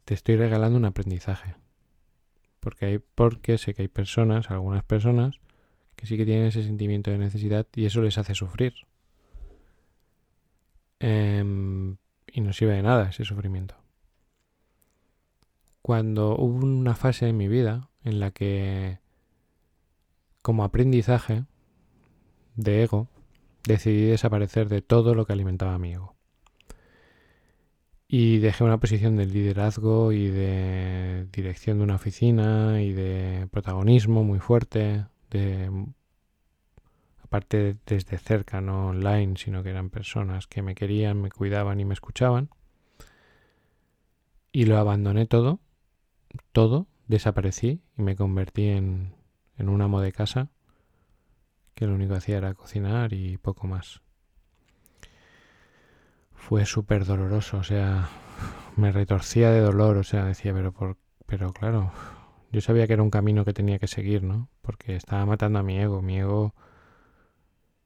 te 0.04 0.14
estoy 0.14 0.36
regalando 0.36 0.76
un 0.76 0.84
aprendizaje. 0.84 1.54
Porque, 2.60 2.86
hay, 2.86 2.98
porque 2.98 3.56
sé 3.56 3.72
que 3.72 3.82
hay 3.82 3.88
personas, 3.88 4.50
algunas 4.50 4.82
personas, 4.82 5.40
que 5.94 6.06
sí 6.06 6.16
que 6.16 6.24
tienen 6.24 6.46
ese 6.46 6.64
sentimiento 6.64 7.12
de 7.12 7.18
necesidad 7.18 7.66
y 7.74 7.86
eso 7.86 8.02
les 8.02 8.18
hace 8.18 8.34
sufrir. 8.34 8.74
Em, 10.98 11.96
y 12.26 12.40
no 12.40 12.52
sirve 12.52 12.74
de 12.74 12.82
nada 12.82 13.10
ese 13.10 13.24
sufrimiento. 13.24 13.76
Cuando 15.80 16.36
hubo 16.36 16.66
una 16.66 16.96
fase 16.96 17.28
en 17.28 17.36
mi 17.36 17.46
vida 17.46 17.88
en 18.02 18.18
la 18.18 18.32
que, 18.32 18.98
como 20.42 20.64
aprendizaje 20.64 21.44
de 22.56 22.82
ego, 22.82 23.08
decidí 23.66 24.06
desaparecer 24.06 24.68
de 24.68 24.82
todo 24.82 25.14
lo 25.14 25.26
que 25.26 25.32
alimentaba 25.32 25.78
mi 25.78 25.92
ego. 25.92 26.14
Y 28.08 28.38
dejé 28.38 28.62
una 28.64 28.78
posición 28.78 29.16
de 29.16 29.26
liderazgo 29.26 30.12
y 30.12 30.28
de 30.28 31.26
dirección 31.32 31.78
de 31.78 31.84
una 31.84 31.96
oficina 31.96 32.80
y 32.80 32.92
de 32.92 33.48
protagonismo 33.50 34.22
muy 34.22 34.38
fuerte, 34.38 35.06
de 35.30 35.70
aparte 37.22 37.76
desde 37.84 38.18
cerca, 38.18 38.60
no 38.60 38.88
online, 38.88 39.34
sino 39.36 39.64
que 39.64 39.70
eran 39.70 39.90
personas 39.90 40.46
que 40.46 40.62
me 40.62 40.76
querían, 40.76 41.20
me 41.20 41.30
cuidaban 41.30 41.80
y 41.80 41.84
me 41.84 41.94
escuchaban. 41.94 42.48
Y 44.52 44.66
lo 44.66 44.78
abandoné 44.78 45.26
todo, 45.26 45.58
todo, 46.52 46.86
desaparecí 47.08 47.82
y 47.98 48.02
me 48.02 48.14
convertí 48.14 48.68
en, 48.68 49.14
en 49.58 49.68
un 49.68 49.82
amo 49.82 50.00
de 50.00 50.12
casa 50.12 50.48
que 51.76 51.86
lo 51.86 51.94
único 51.94 52.12
que 52.12 52.18
hacía 52.18 52.38
era 52.38 52.54
cocinar 52.54 53.12
y 53.12 53.36
poco 53.36 53.66
más. 53.66 54.00
Fue 56.32 56.64
súper 56.64 57.04
doloroso, 57.04 57.58
o 57.58 57.62
sea, 57.62 58.08
me 58.76 58.92
retorcía 58.92 59.50
de 59.50 59.60
dolor, 59.60 59.98
o 59.98 60.02
sea, 60.02 60.24
decía, 60.24 60.54
pero 60.54 60.72
por, 60.72 60.96
pero 61.26 61.52
claro, 61.52 61.92
yo 62.50 62.62
sabía 62.62 62.86
que 62.86 62.94
era 62.94 63.02
un 63.02 63.10
camino 63.10 63.44
que 63.44 63.52
tenía 63.52 63.78
que 63.78 63.88
seguir, 63.88 64.22
¿no? 64.22 64.48
Porque 64.62 64.96
estaba 64.96 65.26
matando 65.26 65.58
a 65.58 65.62
mi 65.62 65.78
ego. 65.78 66.00
Mi 66.00 66.18
ego 66.18 66.54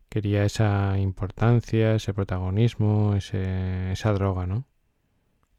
quería 0.08 0.44
esa 0.44 0.96
importancia, 0.98 1.94
ese 1.96 2.14
protagonismo, 2.14 3.16
ese, 3.16 3.90
esa 3.90 4.12
droga, 4.12 4.46
¿no? 4.46 4.66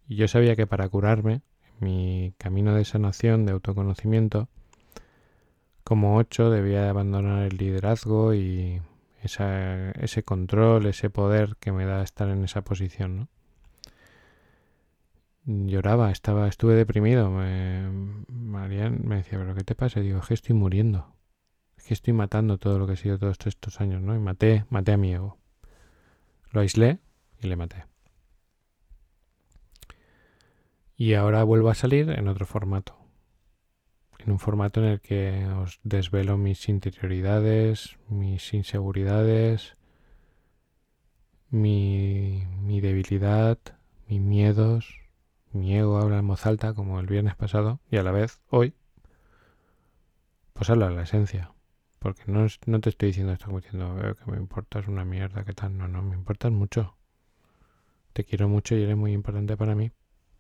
Y 0.08 0.16
yo 0.16 0.30
sabía 0.30 0.56
que 0.56 0.68
para 0.68 0.88
curarme, 0.88 1.42
mi 1.80 2.34
camino 2.38 2.76
de 2.76 2.86
sanación, 2.86 3.46
de 3.46 3.52
autoconocimiento, 3.52 4.48
como 5.84 6.18
ocho 6.18 6.50
debía 6.50 6.90
abandonar 6.90 7.44
el 7.44 7.58
liderazgo 7.58 8.34
y 8.34 8.82
ese 9.22 10.24
control, 10.24 10.86
ese 10.86 11.10
poder 11.10 11.56
que 11.60 11.72
me 11.72 11.86
da 11.86 12.04
estar 12.04 12.30
en 12.30 12.44
esa 12.44 12.64
posición, 12.64 13.18
¿no? 13.18 13.28
lloraba, 15.46 16.12
estaba, 16.12 16.48
estuve 16.48 16.76
deprimido. 16.76 17.30
Me, 17.30 17.90
Marian 18.28 19.02
me 19.04 19.18
decía, 19.18 19.40
pero 19.40 19.56
¿qué 19.56 19.64
te 19.64 19.76
pasa? 19.76 20.00
Digo, 20.00 20.20
es 20.20 20.28
que 20.28 20.34
estoy 20.34 20.56
muriendo. 20.56 21.14
Es 21.78 21.86
que 21.86 21.94
estoy 21.94 22.14
matando 22.14 22.58
todo 22.58 22.78
lo 22.80 22.88
que 22.88 22.94
he 22.94 22.98
sido 22.98 23.18
todos 23.18 23.38
estos 23.46 23.82
años, 23.82 24.02
¿no? 24.02 24.16
Y 24.16 24.20
maté, 24.20 24.66
maté 24.70 24.94
a 24.94 24.98
mi 24.98 25.14
ego. 25.14 25.38
Lo 26.52 26.62
aislé 26.62 27.00
y 27.42 27.48
le 27.48 27.56
maté. 27.56 27.86
Y 30.96 31.16
ahora 31.16 31.44
vuelvo 31.44 31.70
a 31.70 31.76
salir 31.76 32.10
en 32.12 32.28
otro 32.28 32.46
formato. 32.46 33.01
En 34.24 34.32
un 34.32 34.40
formato 34.40 34.82
en 34.82 34.88
el 34.88 35.02
que 35.02 35.48
os 35.48 35.80
desvelo 35.84 36.38
mis 36.38 36.70
interioridades, 36.70 37.98
mis 38.08 38.54
inseguridades, 38.54 39.76
mi, 41.50 42.46
mi 42.62 42.82
debilidad, 42.82 43.58
mis 44.08 44.22
miedos, 44.22 45.00
mi 45.52 45.76
ego 45.76 45.98
habla 45.98 46.20
en 46.20 46.28
voz 46.28 46.46
alta 46.46 46.74
como 46.74 47.00
el 47.00 47.08
viernes 47.08 47.36
pasado 47.36 47.80
y 47.90 47.98
a 47.98 48.04
la 48.04 48.12
vez 48.12 48.40
hoy 48.50 48.74
pues 50.62 50.70
habla 50.70 50.92
la 50.92 51.02
esencia. 51.02 51.52
Porque 51.98 52.24
no, 52.28 52.46
no 52.68 52.80
te 52.82 52.90
estoy 52.90 53.08
diciendo 53.08 53.34
esto 53.34 53.48
como 53.48 53.62
diciendo 53.62 53.96
que 54.24 54.32
me 54.32 54.38
importas 54.38 54.88
una 54.88 55.04
mierda, 55.06 55.44
que 55.44 55.54
tal. 55.54 55.76
No, 55.76 55.88
no, 55.88 56.04
me 56.04 56.16
importas 56.16 56.52
mucho. 56.52 56.98
Te 58.14 58.26
quiero 58.26 58.48
mucho 58.48 58.76
y 58.76 58.84
eres 58.84 58.96
muy 58.96 59.12
importante 59.14 59.58
para 59.58 59.74
mí. 59.74 59.92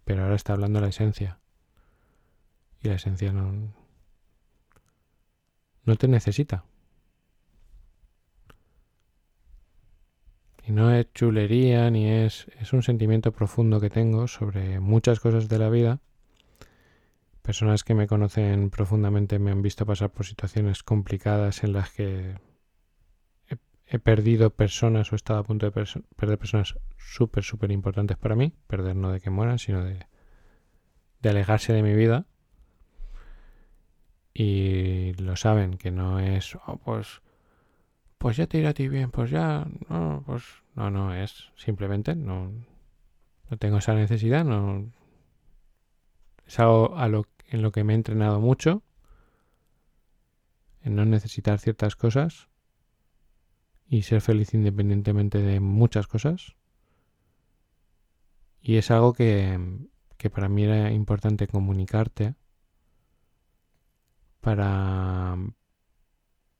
Pero 0.05 0.21
ahora 0.21 0.35
está 0.35 0.53
hablando 0.53 0.79
la 0.79 0.89
esencia. 0.89 1.39
Y 2.81 2.89
la 2.89 2.95
esencia 2.95 3.31
no, 3.31 3.73
no 5.83 5.95
te 5.95 6.07
necesita. 6.07 6.65
Y 10.67 10.71
no 10.71 10.93
es 10.93 11.11
chulería 11.13 11.89
ni 11.89 12.07
es... 12.07 12.47
es 12.59 12.73
un 12.73 12.83
sentimiento 12.83 13.31
profundo 13.31 13.79
que 13.79 13.89
tengo 13.89 14.27
sobre 14.27 14.79
muchas 14.79 15.19
cosas 15.19 15.49
de 15.49 15.59
la 15.59 15.69
vida. 15.69 15.99
Personas 17.41 17.83
que 17.83 17.95
me 17.95 18.07
conocen 18.07 18.69
profundamente 18.69 19.39
me 19.39 19.51
han 19.51 19.63
visto 19.63 19.85
pasar 19.85 20.11
por 20.11 20.25
situaciones 20.25 20.83
complicadas 20.83 21.63
en 21.63 21.73
las 21.73 21.89
que 21.91 22.35
he, 23.87 23.99
perdido 23.99 24.51
personas 24.51 25.11
o 25.11 25.15
he 25.15 25.17
estado 25.17 25.39
a 25.39 25.43
punto 25.43 25.69
de 25.69 25.85
perder 26.15 26.37
personas 26.37 26.77
súper, 26.97 27.43
súper 27.43 27.71
importantes 27.71 28.17
para 28.17 28.35
mí. 28.35 28.53
Perder 28.67 28.95
no 28.95 29.11
de 29.11 29.19
que 29.19 29.31
mueran, 29.31 29.57
sino 29.57 29.83
de, 29.83 30.05
de 31.21 31.29
alejarse 31.29 31.73
de 31.73 31.81
mi 31.81 31.95
vida. 31.95 32.27
Y 34.33 35.13
lo 35.13 35.35
saben, 35.35 35.77
que 35.77 35.91
no 35.91 36.19
es, 36.19 36.55
oh, 36.67 36.77
pues 36.77 37.21
pues 38.21 38.37
ya 38.37 38.45
te 38.45 38.59
irá 38.59 38.69
a 38.69 38.73
ti 38.75 38.87
bien, 38.87 39.09
pues 39.09 39.31
ya, 39.31 39.67
no, 39.89 40.21
pues 40.27 40.43
no, 40.75 40.91
no, 40.91 41.15
es 41.15 41.49
simplemente 41.55 42.15
no, 42.15 42.51
no 43.49 43.57
tengo 43.57 43.79
esa 43.79 43.95
necesidad, 43.95 44.45
no, 44.45 44.91
es 46.45 46.59
algo 46.59 46.95
a 46.97 47.07
lo, 47.07 47.25
en 47.47 47.63
lo 47.63 47.71
que 47.71 47.83
me 47.83 47.93
he 47.93 47.95
entrenado 47.95 48.39
mucho, 48.39 48.83
en 50.83 50.95
no 50.95 51.03
necesitar 51.03 51.57
ciertas 51.57 51.95
cosas 51.95 52.47
y 53.87 54.03
ser 54.03 54.21
feliz 54.21 54.53
independientemente 54.53 55.39
de 55.39 55.59
muchas 55.59 56.05
cosas. 56.05 56.55
Y 58.61 58.75
es 58.75 58.91
algo 58.91 59.13
que, 59.13 59.59
que 60.17 60.29
para 60.29 60.47
mí 60.47 60.65
era 60.65 60.91
importante 60.91 61.47
comunicarte 61.47 62.35
para, 64.41 65.37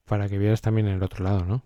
para 0.05 0.29
que 0.29 0.37
vieras 0.37 0.61
también 0.61 0.87
el 0.87 1.03
otro 1.03 1.23
lado, 1.23 1.45
¿no? 1.45 1.63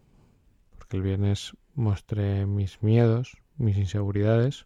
Porque 0.78 0.98
el 0.98 1.04
viernes 1.04 1.56
mostré 1.76 2.46
mis 2.46 2.82
miedos, 2.82 3.38
mis 3.58 3.78
inseguridades, 3.78 4.66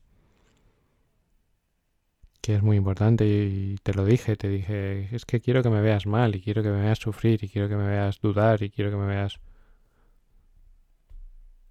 que 2.42 2.56
es 2.56 2.64
muy 2.64 2.78
importante 2.78 3.26
y 3.28 3.78
te 3.84 3.94
lo 3.94 4.06
dije, 4.06 4.36
te 4.36 4.48
dije, 4.48 5.14
es 5.14 5.26
que 5.26 5.42
quiero 5.42 5.62
que 5.62 5.70
me 5.70 5.82
veas 5.82 6.06
mal 6.06 6.36
y 6.36 6.42
quiero 6.42 6.64
que 6.64 6.70
me 6.70 6.82
veas 6.82 7.00
sufrir 7.00 7.44
y 7.44 7.50
quiero 7.50 7.68
que 7.68 7.76
me 7.76 7.88
veas 7.88 8.22
dudar 8.22 8.64
y 8.64 8.70
quiero 8.70 8.92
que 8.92 8.98
me 8.98 9.08
veas... 9.08 9.40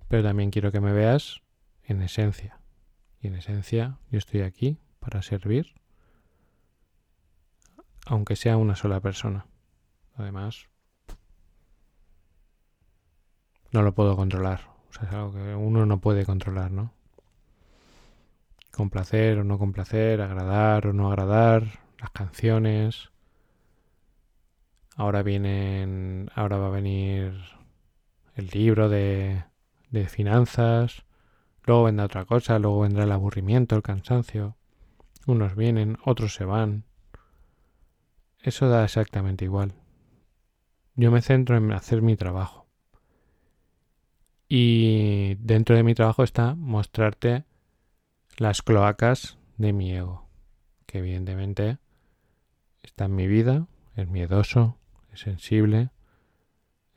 Pero 0.08 0.22
también 0.22 0.50
quiero 0.50 0.72
que 0.72 0.80
me 0.80 0.92
veas 0.92 1.40
en 1.84 2.02
esencia. 2.02 2.60
Y 3.20 3.28
en 3.28 3.34
esencia 3.34 3.98
yo 4.10 4.18
estoy 4.18 4.42
aquí 4.42 4.78
para 5.00 5.22
servir, 5.22 5.74
aunque 8.06 8.36
sea 8.36 8.56
una 8.56 8.76
sola 8.76 9.00
persona. 9.00 9.46
Además, 10.18 10.66
no 13.70 13.82
lo 13.82 13.94
puedo 13.94 14.16
controlar. 14.16 14.62
O 14.90 14.92
sea, 14.92 15.08
es 15.08 15.14
algo 15.14 15.32
que 15.32 15.54
uno 15.54 15.86
no 15.86 16.00
puede 16.00 16.26
controlar, 16.26 16.72
¿no? 16.72 16.92
Complacer 18.72 19.38
o 19.38 19.44
no 19.44 19.58
complacer, 19.58 20.20
agradar 20.20 20.88
o 20.88 20.92
no 20.92 21.08
agradar, 21.08 21.64
las 22.00 22.10
canciones. 22.10 23.10
Ahora 24.96 25.22
vienen, 25.22 26.30
ahora 26.34 26.58
va 26.58 26.66
a 26.66 26.70
venir 26.70 27.40
el 28.34 28.46
libro 28.48 28.88
de, 28.88 29.44
de 29.90 30.08
finanzas. 30.08 31.04
Luego 31.64 31.84
vendrá 31.84 32.06
otra 32.06 32.24
cosa, 32.24 32.58
luego 32.58 32.80
vendrá 32.80 33.04
el 33.04 33.12
aburrimiento, 33.12 33.76
el 33.76 33.82
cansancio. 33.82 34.56
Unos 35.26 35.54
vienen, 35.54 35.98
otros 36.04 36.34
se 36.34 36.44
van. 36.44 36.84
Eso 38.40 38.68
da 38.68 38.84
exactamente 38.84 39.44
igual. 39.44 39.74
Yo 40.98 41.12
me 41.12 41.22
centro 41.22 41.56
en 41.56 41.70
hacer 41.70 42.02
mi 42.02 42.16
trabajo. 42.16 42.66
Y 44.48 45.36
dentro 45.36 45.76
de 45.76 45.84
mi 45.84 45.94
trabajo 45.94 46.24
está 46.24 46.56
mostrarte 46.56 47.44
las 48.36 48.62
cloacas 48.62 49.38
de 49.58 49.72
mi 49.72 49.94
ego, 49.94 50.28
que 50.86 50.98
evidentemente 50.98 51.78
está 52.82 53.04
en 53.04 53.14
mi 53.14 53.28
vida, 53.28 53.68
es 53.94 54.08
miedoso, 54.08 54.76
es 55.12 55.20
sensible, 55.20 55.90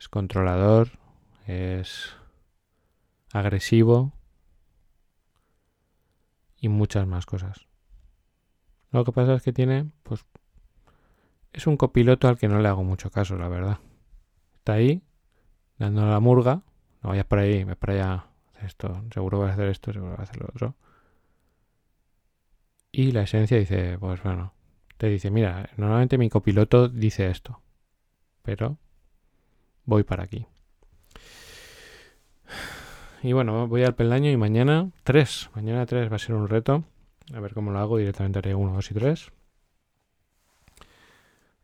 es 0.00 0.08
controlador, 0.08 0.98
es 1.46 2.16
agresivo 3.32 4.14
y 6.56 6.68
muchas 6.68 7.06
más 7.06 7.24
cosas. 7.24 7.68
Lo 8.90 9.04
que 9.04 9.12
pasa 9.12 9.34
es 9.34 9.42
que 9.44 9.52
tiene, 9.52 9.92
pues, 10.02 10.26
es 11.52 11.68
un 11.68 11.76
copiloto 11.76 12.26
al 12.26 12.36
que 12.36 12.48
no 12.48 12.58
le 12.58 12.66
hago 12.66 12.82
mucho 12.82 13.08
caso, 13.08 13.36
la 13.36 13.46
verdad. 13.46 13.78
Está 14.62 14.74
ahí, 14.74 15.02
dando 15.76 16.06
la 16.06 16.20
murga, 16.20 16.62
no 17.02 17.10
vayas 17.10 17.24
por 17.24 17.40
ahí, 17.40 17.64
ves 17.64 17.74
para 17.74 17.94
allá, 17.94 18.26
esto, 18.62 19.02
seguro 19.12 19.40
vas 19.40 19.50
a 19.50 19.52
hacer 19.54 19.70
esto, 19.70 19.92
seguro 19.92 20.12
vas 20.12 20.20
a 20.20 20.22
hacer 20.22 20.40
lo 20.40 20.46
otro. 20.46 20.76
Y 22.92 23.10
la 23.10 23.22
esencia 23.22 23.58
dice, 23.58 23.98
pues 23.98 24.22
bueno, 24.22 24.54
te 24.98 25.08
dice, 25.08 25.32
mira, 25.32 25.68
normalmente 25.76 26.16
mi 26.16 26.30
copiloto 26.30 26.88
dice 26.88 27.28
esto, 27.28 27.60
pero 28.42 28.78
voy 29.84 30.04
para 30.04 30.22
aquí. 30.22 30.46
Y 33.24 33.32
bueno, 33.32 33.66
voy 33.66 33.82
al 33.82 33.96
peldaño 33.96 34.30
y 34.30 34.36
mañana 34.36 34.92
tres, 35.02 35.50
mañana 35.56 35.86
tres 35.86 36.08
va 36.08 36.14
a 36.14 36.20
ser 36.20 36.36
un 36.36 36.46
reto. 36.46 36.84
A 37.34 37.40
ver 37.40 37.52
cómo 37.52 37.72
lo 37.72 37.80
hago, 37.80 37.98
directamente 37.98 38.38
haré 38.38 38.54
uno, 38.54 38.74
dos 38.74 38.92
y 38.92 38.94
tres. 38.94 39.32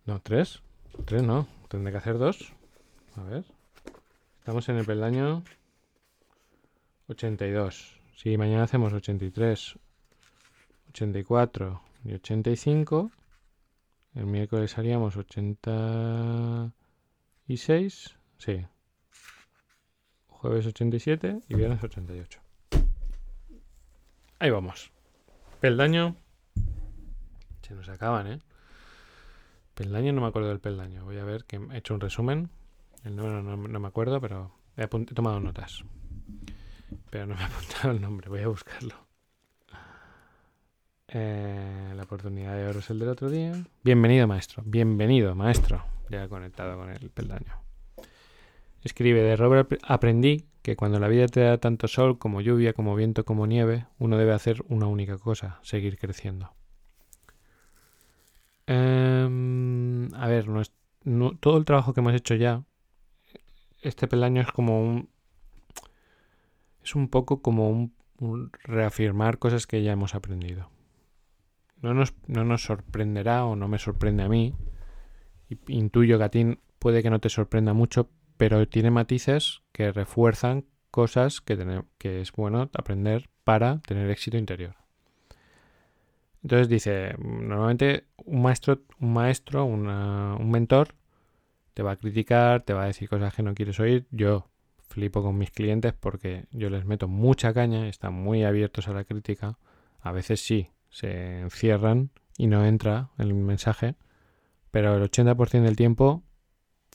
No, 0.04 0.20
tres. 0.20 0.62
Tres 1.04 1.22
no, 1.22 1.46
tendré 1.68 1.92
que 1.92 1.98
hacer 1.98 2.18
dos. 2.18 2.57
A 3.18 3.24
ver. 3.24 3.44
Estamos 4.38 4.68
en 4.68 4.76
el 4.76 4.86
peldaño 4.86 5.42
82. 7.08 8.00
Si 8.16 8.36
mañana 8.36 8.64
hacemos 8.64 8.92
83, 8.92 9.78
84 10.90 11.80
y 12.04 12.12
85, 12.14 13.10
el 14.14 14.26
miércoles 14.26 14.76
haríamos 14.78 15.16
86. 15.16 18.16
Sí. 18.38 18.66
Jueves 20.28 20.66
87 20.66 21.40
y 21.48 21.54
viernes 21.54 21.82
88. 21.82 22.40
Ahí 24.38 24.50
vamos. 24.50 24.92
Peldaño. 25.60 26.14
Se 27.62 27.74
nos 27.74 27.88
acaban, 27.88 28.28
¿eh? 28.28 28.38
Peldaño, 29.74 30.12
no 30.12 30.20
me 30.20 30.28
acuerdo 30.28 30.48
del 30.48 30.60
peldaño. 30.60 31.04
Voy 31.04 31.18
a 31.18 31.24
ver 31.24 31.44
que 31.44 31.56
he 31.56 31.76
hecho 31.76 31.94
un 31.94 32.00
resumen. 32.00 32.50
El 33.04 33.16
número 33.16 33.42
no, 33.42 33.80
me 33.80 33.88
acuerdo, 33.88 34.20
pero 34.20 34.52
he, 34.76 34.86
tomado 34.88 35.40
notas. 35.40 35.84
Pero 37.10 37.26
no 37.26 37.34
me 37.34 37.40
he 37.42 37.44
apuntado 37.44 37.90
el 37.92 38.00
nombre, 38.00 38.28
voy 38.28 38.40
a 38.40 38.48
buscarlo. 38.48 38.94
Eh, 41.08 41.92
la 41.94 42.02
oportunidad 42.02 42.54
de 42.54 42.66
oro 42.66 42.80
es 42.80 42.90
el 42.90 42.98
del 42.98 43.08
otro 43.08 43.30
día. 43.30 43.52
Bienvenido, 43.82 44.26
maestro. 44.26 44.62
Bienvenido, 44.66 45.34
maestro. 45.34 45.82
Ya 46.10 46.28
conectado 46.28 46.76
con 46.76 46.90
el 46.90 47.10
peldaño. 47.10 47.62
Escribe, 48.82 49.22
de 49.22 49.36
Robert 49.36 49.72
aprendí 49.82 50.46
que 50.62 50.76
cuando 50.76 51.00
la 51.00 51.08
vida 51.08 51.26
te 51.26 51.40
da 51.40 51.58
tanto 51.58 51.88
sol 51.88 52.18
como 52.18 52.40
lluvia, 52.40 52.74
como 52.74 52.94
viento, 52.94 53.24
como 53.24 53.46
nieve, 53.46 53.86
uno 53.98 54.18
debe 54.18 54.32
hacer 54.32 54.62
una 54.68 54.86
única 54.86 55.18
cosa, 55.18 55.58
seguir 55.62 55.98
creciendo. 55.98 56.52
Em, 58.66 60.12
a 60.14 60.26
ver, 60.26 60.46
todo 61.40 61.56
el 61.56 61.64
trabajo 61.64 61.94
que 61.94 62.00
hemos 62.00 62.14
hecho 62.14 62.34
ya 62.34 62.62
este 63.82 64.08
peldaño 64.08 64.42
es 64.42 64.52
como 64.52 64.82
un... 64.82 65.08
Es 66.82 66.94
un 66.94 67.08
poco 67.08 67.42
como 67.42 67.68
un, 67.70 67.92
reafirmar 68.64 69.38
cosas 69.38 69.66
que 69.66 69.82
ya 69.82 69.92
hemos 69.92 70.14
aprendido. 70.14 70.70
No 71.80 71.94
nos, 71.94 72.14
no 72.26 72.44
nos 72.44 72.62
sorprenderá 72.62 73.44
o 73.44 73.56
no 73.56 73.68
me 73.68 73.78
sorprende 73.78 74.22
a 74.24 74.28
mí. 74.28 74.54
Intuyo 75.68 76.18
que 76.18 76.24
a 76.24 76.30
ti 76.30 76.58
puede 76.78 77.02
que 77.02 77.10
no 77.10 77.20
te 77.20 77.28
sorprenda 77.28 77.74
mucho, 77.74 78.10
pero 78.36 78.66
tiene 78.68 78.90
matices 78.90 79.62
que 79.72 79.92
refuerzan 79.92 80.64
cosas 80.90 81.40
que, 81.40 81.84
que 81.98 82.20
es 82.20 82.32
bueno 82.32 82.70
aprender 82.72 83.28
para 83.44 83.80
tener 83.80 84.10
éxito 84.10 84.36
interior. 84.36 84.74
Entonces 86.42 86.68
dice, 86.68 87.14
normalmente 87.18 88.06
un 88.24 88.42
maestro, 88.42 88.80
un 89.00 89.12
maestro, 89.12 89.64
un 89.64 90.50
mentor 90.50 90.94
te 91.78 91.84
va 91.84 91.92
a 91.92 91.96
criticar, 91.96 92.62
te 92.62 92.72
va 92.72 92.82
a 92.82 92.86
decir 92.86 93.08
cosas 93.08 93.32
que 93.32 93.44
no 93.44 93.54
quieres 93.54 93.78
oír. 93.78 94.08
Yo 94.10 94.50
flipo 94.88 95.22
con 95.22 95.38
mis 95.38 95.52
clientes 95.52 95.92
porque 95.92 96.46
yo 96.50 96.70
les 96.70 96.84
meto 96.84 97.06
mucha 97.06 97.54
caña, 97.54 97.86
están 97.86 98.14
muy 98.14 98.42
abiertos 98.42 98.88
a 98.88 98.92
la 98.92 99.04
crítica. 99.04 99.58
A 100.00 100.10
veces 100.10 100.40
sí, 100.40 100.72
se 100.90 101.38
encierran 101.38 102.10
y 102.36 102.48
no 102.48 102.66
entra 102.66 103.10
el 103.16 103.32
mensaje, 103.32 103.94
pero 104.72 104.96
el 104.96 105.08
80% 105.08 105.62
del 105.62 105.76
tiempo, 105.76 106.24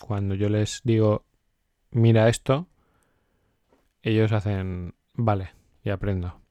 cuando 0.02 0.36
yo 0.36 0.50
les 0.50 0.82
digo, 0.84 1.24
mira 1.92 2.28
esto, 2.28 2.68
ellos 4.02 4.34
hacen, 4.34 4.96
vale, 5.14 5.52
y 5.82 5.92
aprendo. 5.92 6.42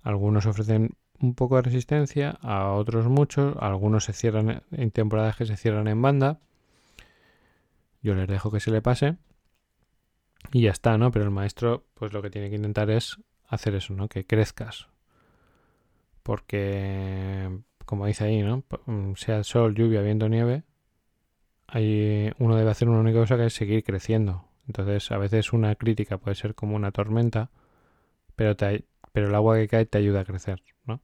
Algunos 0.00 0.46
ofrecen 0.46 0.96
un 1.20 1.34
poco 1.34 1.56
de 1.56 1.62
resistencia, 1.62 2.30
a 2.40 2.72
otros 2.72 3.08
muchos, 3.08 3.54
algunos 3.60 4.04
se 4.04 4.14
cierran 4.14 4.62
en 4.70 4.90
temporadas 4.90 5.36
que 5.36 5.44
se 5.44 5.58
cierran 5.58 5.86
en 5.86 6.00
banda 6.00 6.40
yo 8.02 8.14
les 8.14 8.28
dejo 8.28 8.50
que 8.50 8.60
se 8.60 8.70
le 8.70 8.82
pase 8.82 9.16
y 10.52 10.62
ya 10.62 10.70
está, 10.70 10.98
¿no? 10.98 11.10
Pero 11.10 11.24
el 11.24 11.30
maestro, 11.30 11.86
pues 11.94 12.12
lo 12.12 12.22
que 12.22 12.30
tiene 12.30 12.50
que 12.50 12.56
intentar 12.56 12.90
es 12.90 13.18
hacer 13.46 13.74
eso, 13.74 13.94
¿no? 13.94 14.08
Que 14.08 14.26
crezcas. 14.26 14.88
Porque, 16.22 17.50
como 17.84 18.06
dice 18.06 18.24
ahí, 18.24 18.42
¿no? 18.42 18.64
Mm, 18.86 19.14
sea 19.14 19.44
sol, 19.44 19.74
lluvia, 19.74 20.02
viento, 20.02 20.28
nieve, 20.28 20.64
hay, 21.66 22.32
uno 22.38 22.56
debe 22.56 22.70
hacer 22.70 22.88
una 22.88 23.00
única 23.00 23.20
cosa 23.20 23.36
que 23.36 23.46
es 23.46 23.54
seguir 23.54 23.82
creciendo. 23.84 24.48
Entonces, 24.66 25.10
a 25.10 25.18
veces 25.18 25.52
una 25.52 25.74
crítica 25.74 26.18
puede 26.18 26.34
ser 26.34 26.54
como 26.54 26.76
una 26.76 26.92
tormenta, 26.92 27.50
pero, 28.36 28.56
pero 29.12 29.28
el 29.28 29.34
agua 29.34 29.56
que 29.56 29.68
cae 29.68 29.86
te 29.86 29.98
ayuda 29.98 30.20
a 30.20 30.24
crecer, 30.24 30.62
¿no? 30.86 31.00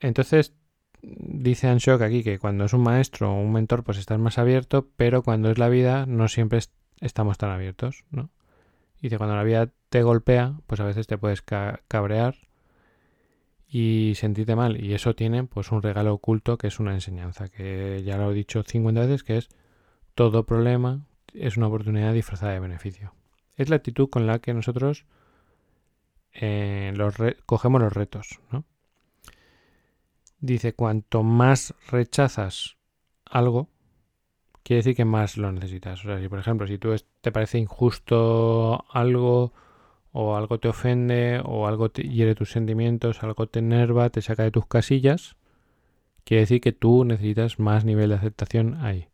Entonces, 0.00 0.54
dice 1.02 1.68
Anshok 1.68 2.00
aquí 2.02 2.22
que 2.22 2.38
cuando 2.38 2.64
es 2.64 2.72
un 2.72 2.82
maestro 2.82 3.32
o 3.32 3.40
un 3.40 3.52
mentor, 3.52 3.84
pues 3.84 3.98
estás 3.98 4.18
más 4.18 4.38
abierto, 4.38 4.88
pero 4.96 5.22
cuando 5.22 5.50
es 5.50 5.58
la 5.58 5.68
vida, 5.68 6.06
no 6.06 6.28
siempre 6.28 6.60
estamos 7.00 7.38
tan 7.38 7.50
abiertos, 7.50 8.04
¿no? 8.10 8.30
Dice, 9.00 9.18
cuando 9.18 9.34
la 9.34 9.42
vida 9.42 9.68
te 9.88 10.04
golpea, 10.04 10.54
pues 10.68 10.80
a 10.80 10.84
veces 10.84 11.08
te 11.08 11.18
puedes 11.18 11.42
cabrear 11.42 12.36
y 13.66 14.12
sentirte 14.14 14.54
mal. 14.54 14.82
Y 14.82 14.94
eso 14.94 15.16
tiene 15.16 15.42
pues 15.42 15.72
un 15.72 15.82
regalo 15.82 16.14
oculto 16.14 16.56
que 16.56 16.68
es 16.68 16.78
una 16.78 16.94
enseñanza, 16.94 17.48
que 17.48 18.02
ya 18.04 18.16
lo 18.16 18.30
he 18.30 18.34
dicho 18.34 18.62
50 18.62 19.00
veces, 19.00 19.24
que 19.24 19.38
es 19.38 19.48
todo 20.14 20.46
problema 20.46 21.04
es 21.34 21.56
una 21.56 21.66
oportunidad 21.66 22.12
disfrazada 22.12 22.52
de 22.52 22.60
beneficio. 22.60 23.14
Es 23.56 23.70
la 23.70 23.76
actitud 23.76 24.08
con 24.08 24.26
la 24.26 24.38
que 24.38 24.54
nosotros 24.54 25.04
eh, 26.32 26.92
los 26.94 27.14
cogemos 27.46 27.80
los 27.80 27.92
retos, 27.92 28.40
¿no? 28.50 28.64
Dice, 30.42 30.74
cuanto 30.74 31.22
más 31.22 31.74
rechazas 31.88 32.76
algo, 33.24 33.70
quiere 34.62 34.80
decir 34.80 34.96
que 34.96 35.06
más 35.06 35.38
lo 35.38 35.50
necesitas. 35.50 36.04
O 36.04 36.08
sea, 36.08 36.20
si 36.20 36.28
por 36.28 36.38
ejemplo, 36.38 36.66
si 36.66 36.76
tú 36.76 36.94
te 37.22 37.32
parece 37.32 37.58
injusto 37.58 38.84
algo 38.90 39.54
o 40.10 40.36
algo 40.36 40.58
te 40.58 40.68
ofende 40.68 41.40
o 41.42 41.66
algo 41.66 41.90
te 41.90 42.02
hiere 42.02 42.34
tus 42.34 42.50
sentimientos, 42.50 43.22
algo 43.22 43.48
te 43.48 43.60
enerva, 43.60 44.10
te 44.10 44.20
saca 44.20 44.42
de 44.42 44.50
tus 44.50 44.66
casillas, 44.66 45.36
quiere 46.24 46.42
decir 46.42 46.60
que 46.60 46.72
tú 46.72 47.04
necesitas 47.04 47.58
más 47.58 47.84
nivel 47.84 48.10
de 48.10 48.16
aceptación 48.16 48.74
ahí. 48.82 49.08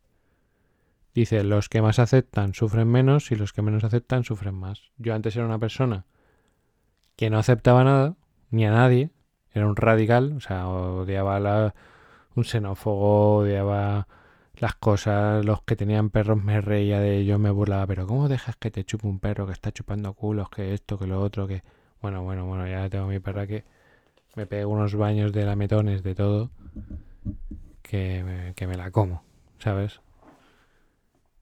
Dice, 1.13 1.43
los 1.43 1.69
que 1.69 1.81
más 1.81 1.99
aceptan 1.99 2.53
sufren 2.53 2.87
menos 2.87 3.31
y 3.31 3.35
los 3.35 3.53
que 3.53 3.61
menos 3.61 3.83
aceptan 3.83 4.23
sufren 4.23 4.55
más. 4.55 4.91
Yo 4.97 5.13
antes 5.13 5.35
era 5.35 5.45
una 5.45 5.59
persona 5.59 6.05
que 7.15 7.29
no 7.29 7.37
aceptaba 7.37 7.83
nada, 7.83 8.15
ni 8.51 8.65
a 8.65 8.71
nadie, 8.71 9.11
era 9.53 9.67
un 9.67 9.75
radical, 9.75 10.33
o 10.37 10.39
sea, 10.39 10.67
odiaba 10.67 11.39
la, 11.39 11.73
un 12.35 12.45
xenófobo, 12.45 13.37
odiaba 13.37 14.07
las 14.55 14.75
cosas, 14.75 15.45
los 15.45 15.61
que 15.63 15.75
tenían 15.75 16.09
perros 16.09 16.41
me 16.41 16.61
reía 16.61 16.99
de 16.99 17.17
ellos, 17.17 17.39
me 17.39 17.49
burlaba, 17.49 17.87
pero 17.87 18.07
¿cómo 18.07 18.27
dejas 18.27 18.55
que 18.57 18.71
te 18.71 18.83
chupe 18.83 19.07
un 19.07 19.19
perro 19.19 19.45
que 19.45 19.53
está 19.53 19.71
chupando 19.71 20.13
culos, 20.13 20.49
que 20.49 20.73
esto, 20.73 20.97
que 20.97 21.07
lo 21.07 21.21
otro, 21.21 21.47
que... 21.47 21.63
Bueno, 22.01 22.23
bueno, 22.23 22.45
bueno, 22.45 22.67
ya 22.67 22.89
tengo 22.89 23.07
mi 23.07 23.19
perra 23.19 23.47
que 23.47 23.65
me 24.35 24.45
pega 24.45 24.67
unos 24.67 24.95
baños 24.95 25.33
de 25.33 25.45
lametones, 25.45 26.03
de 26.03 26.15
todo, 26.15 26.51
que 27.81 28.53
que 28.55 28.67
me 28.67 28.77
la 28.77 28.91
como, 28.91 29.23
¿sabes? 29.57 29.99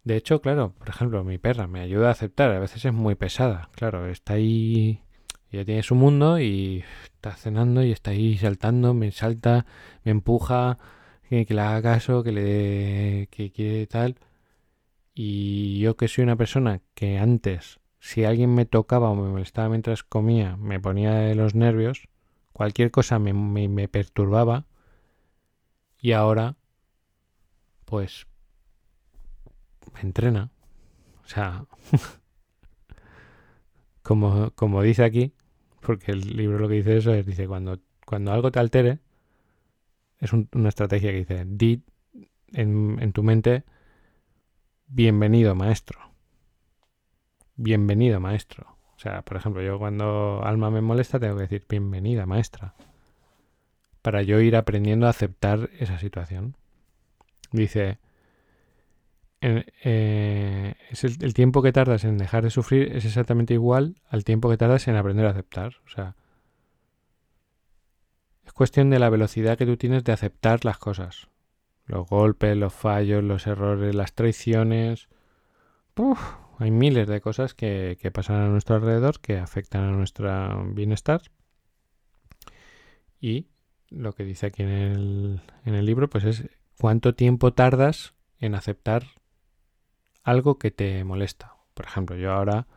De 0.04 0.16
hecho, 0.16 0.42
claro, 0.42 0.74
por 0.78 0.90
ejemplo, 0.90 1.24
mi 1.24 1.38
perra 1.38 1.68
me 1.68 1.82
ayuda 1.82 2.08
a 2.08 2.12
aceptar, 2.12 2.52
a 2.52 2.60
veces 2.60 2.86
es 2.86 2.94
muy 2.94 3.16
pesada, 3.16 3.70
claro, 3.74 4.08
está 4.08 4.34
ahí, 4.34 5.02
ella 5.52 5.66
tiene 5.66 5.84
su 5.84 5.96
mundo 5.96 6.40
y 6.40 6.84
está 7.04 7.36
cenando 7.36 7.84
y 7.84 7.92
está 7.92 8.12
ahí 8.12 8.38
saltando, 8.38 8.94
me 8.94 9.12
salta, 9.12 9.66
me 10.04 10.12
empuja, 10.12 10.78
que, 11.30 11.46
le 11.50 11.62
haga 11.62 11.82
caso, 11.82 12.24
que 12.24 12.32
le 12.32 13.28
que 13.32 13.52
quiere 13.52 13.88
tal. 13.88 14.18
Y 15.14 15.80
yo 15.80 15.98
que 15.98 16.08
soy 16.08 16.24
una 16.24 16.36
persona 16.36 16.82
que 16.94 17.18
antes, 17.18 17.80
si 18.00 18.24
alguien 18.24 18.54
me 18.54 18.66
tocaba 18.66 19.10
o 19.10 19.16
me 19.16 19.30
molestaba 19.30 19.70
mientras 19.70 20.04
comía, 20.04 20.56
me 20.58 20.80
ponía 20.80 21.34
los 21.34 21.56
nervios, 21.56 22.08
cualquier 22.54 22.92
cosa 22.92 23.20
me, 23.20 23.34
me, 23.34 23.88
perturbaba. 23.88 24.66
Y 26.00 26.12
ahora, 26.12 26.56
pues, 27.86 28.28
me 29.94 30.02
entrena. 30.02 30.52
O 31.26 31.28
sea, 31.28 31.66
como, 34.04 34.52
como 34.52 34.84
dice 34.84 35.04
aquí, 35.04 35.34
porque 35.88 36.12
el 36.12 36.36
libro 36.36 36.60
lo 36.60 36.68
que 36.68 36.74
dice 36.74 36.98
eso 36.98 37.14
es, 37.14 37.26
dice, 37.26 37.48
cuando, 37.48 37.80
cuando 38.06 38.34
algo 38.34 38.52
te 38.52 38.60
altere, 38.60 39.00
es 40.20 40.34
una 40.34 40.68
estrategia 40.68 41.12
que 41.12 41.20
dice, 41.20 41.46
di 41.48 41.82
en, 42.52 42.98
en 43.00 43.14
tu 43.14 43.24
mente, 43.24 43.64
bienvenido 44.88 45.56
maestro. 45.56 45.98
Bienvenido 47.56 48.20
maestro. 48.20 48.68
O 48.98 49.00
sea, 49.00 49.22
por 49.22 49.38
ejemplo, 49.38 49.62
yo 49.62 49.80
cuando 49.80 50.42
Alma 50.44 50.70
me 50.72 50.82
molesta 50.82 51.22
tengo 51.22 51.38
que 51.38 51.44
decir 51.44 51.66
bienvenida 51.70 52.26
maestra. 52.26 52.74
Para 54.02 54.24
yo 54.24 54.42
ir 54.42 54.58
aprendiendo 54.58 55.08
a 55.08 55.12
aceptar 55.12 55.70
esa 55.80 56.00
situación. 56.00 56.58
Dice, 57.54 57.98
eh, 59.42 60.76
es 60.90 61.04
el, 61.04 61.34
tiempo 61.34 61.62
que 61.62 61.72
tardas 61.72 62.04
en 62.04 62.18
dejar 62.18 62.44
de 62.44 62.50
sufrir 62.50 62.96
es 62.96 63.06
exactamente 63.06 63.54
igual 63.54 64.02
al 64.10 64.24
tiempo 64.24 64.50
que 64.50 64.58
tardas 64.58 64.88
en 64.88 64.96
aprender 64.96 65.26
a 65.26 65.32
aceptar. 65.32 65.76
O 65.86 65.90
sea, 65.90 66.16
es 68.46 68.54
cuestión 68.54 68.90
de 68.90 69.00
la 69.00 69.10
velocidad 69.10 69.58
que 69.58 69.66
tú 69.66 69.78
tienes 69.78 70.04
de 70.04 70.14
aceptar 70.14 70.66
las 70.66 70.78
cosas. 70.78 71.28
Los 71.86 72.08
golpes, 72.08 72.58
los 72.58 72.74
fallos, 72.74 73.24
los 73.24 73.48
errores, 73.48 73.96
las 73.96 74.14
traiciones. 74.14 75.08
hay 76.60 76.72
miles 76.72 77.08
de 77.08 77.22
cosas 77.22 77.54
que, 77.54 77.98
pasan 78.14 78.42
a 78.42 78.48
nuestro 78.50 78.76
alrededor 78.76 79.20
que 79.20 79.38
afectan 79.38 79.84
a 79.84 79.92
nuestro 79.92 80.66
bienestar. 80.74 81.22
Y 83.20 83.48
lo 83.90 84.14
que 84.14 84.24
dice 84.24 84.48
aquí 84.48 84.64
en 84.64 84.70
el, 84.70 85.42
en 85.66 85.76
el 85.76 85.86
libro, 85.86 86.10
pues 86.10 86.24
es 86.26 86.50
cuánto 86.80 87.16
tiempo 87.16 87.54
tardas 87.54 88.14
en 88.40 88.54
aceptar 88.54 89.17
algo 90.28 90.58
que 90.58 90.72
te 90.72 91.04
molesta. 91.04 91.56
Por 91.74 91.86
ejemplo, 91.86 92.16
yo 92.16 92.32
ahora 92.34 92.68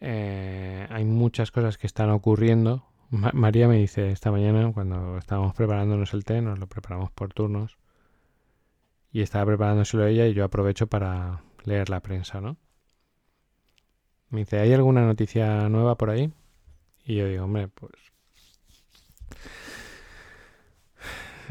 eh, 0.00 0.86
hay 0.90 1.04
muchas 1.04 1.50
cosas 1.50 1.78
que 1.78 1.86
están 1.86 2.10
ocurriendo 2.10 2.90
María 3.10 3.66
me 3.66 3.76
dice 3.76 4.12
esta 4.12 4.30
mañana, 4.30 4.70
cuando 4.72 5.18
estábamos 5.18 5.52
preparándonos 5.54 6.14
el 6.14 6.24
té, 6.24 6.40
nos 6.40 6.60
lo 6.60 6.68
preparamos 6.68 7.10
por 7.10 7.32
turnos, 7.32 7.76
y 9.10 9.22
estaba 9.22 9.46
preparándoselo 9.46 10.06
ella 10.06 10.26
y 10.28 10.34
yo 10.34 10.44
aprovecho 10.44 10.86
para 10.86 11.42
leer 11.64 11.90
la 11.90 12.00
prensa, 12.00 12.40
¿no? 12.40 12.56
Me 14.28 14.40
dice, 14.40 14.60
¿hay 14.60 14.72
alguna 14.72 15.04
noticia 15.04 15.68
nueva 15.68 15.96
por 15.96 16.10
ahí? 16.10 16.32
Y 17.04 17.16
yo 17.16 17.26
digo, 17.26 17.44
hombre, 17.44 17.68
pues... 17.68 17.92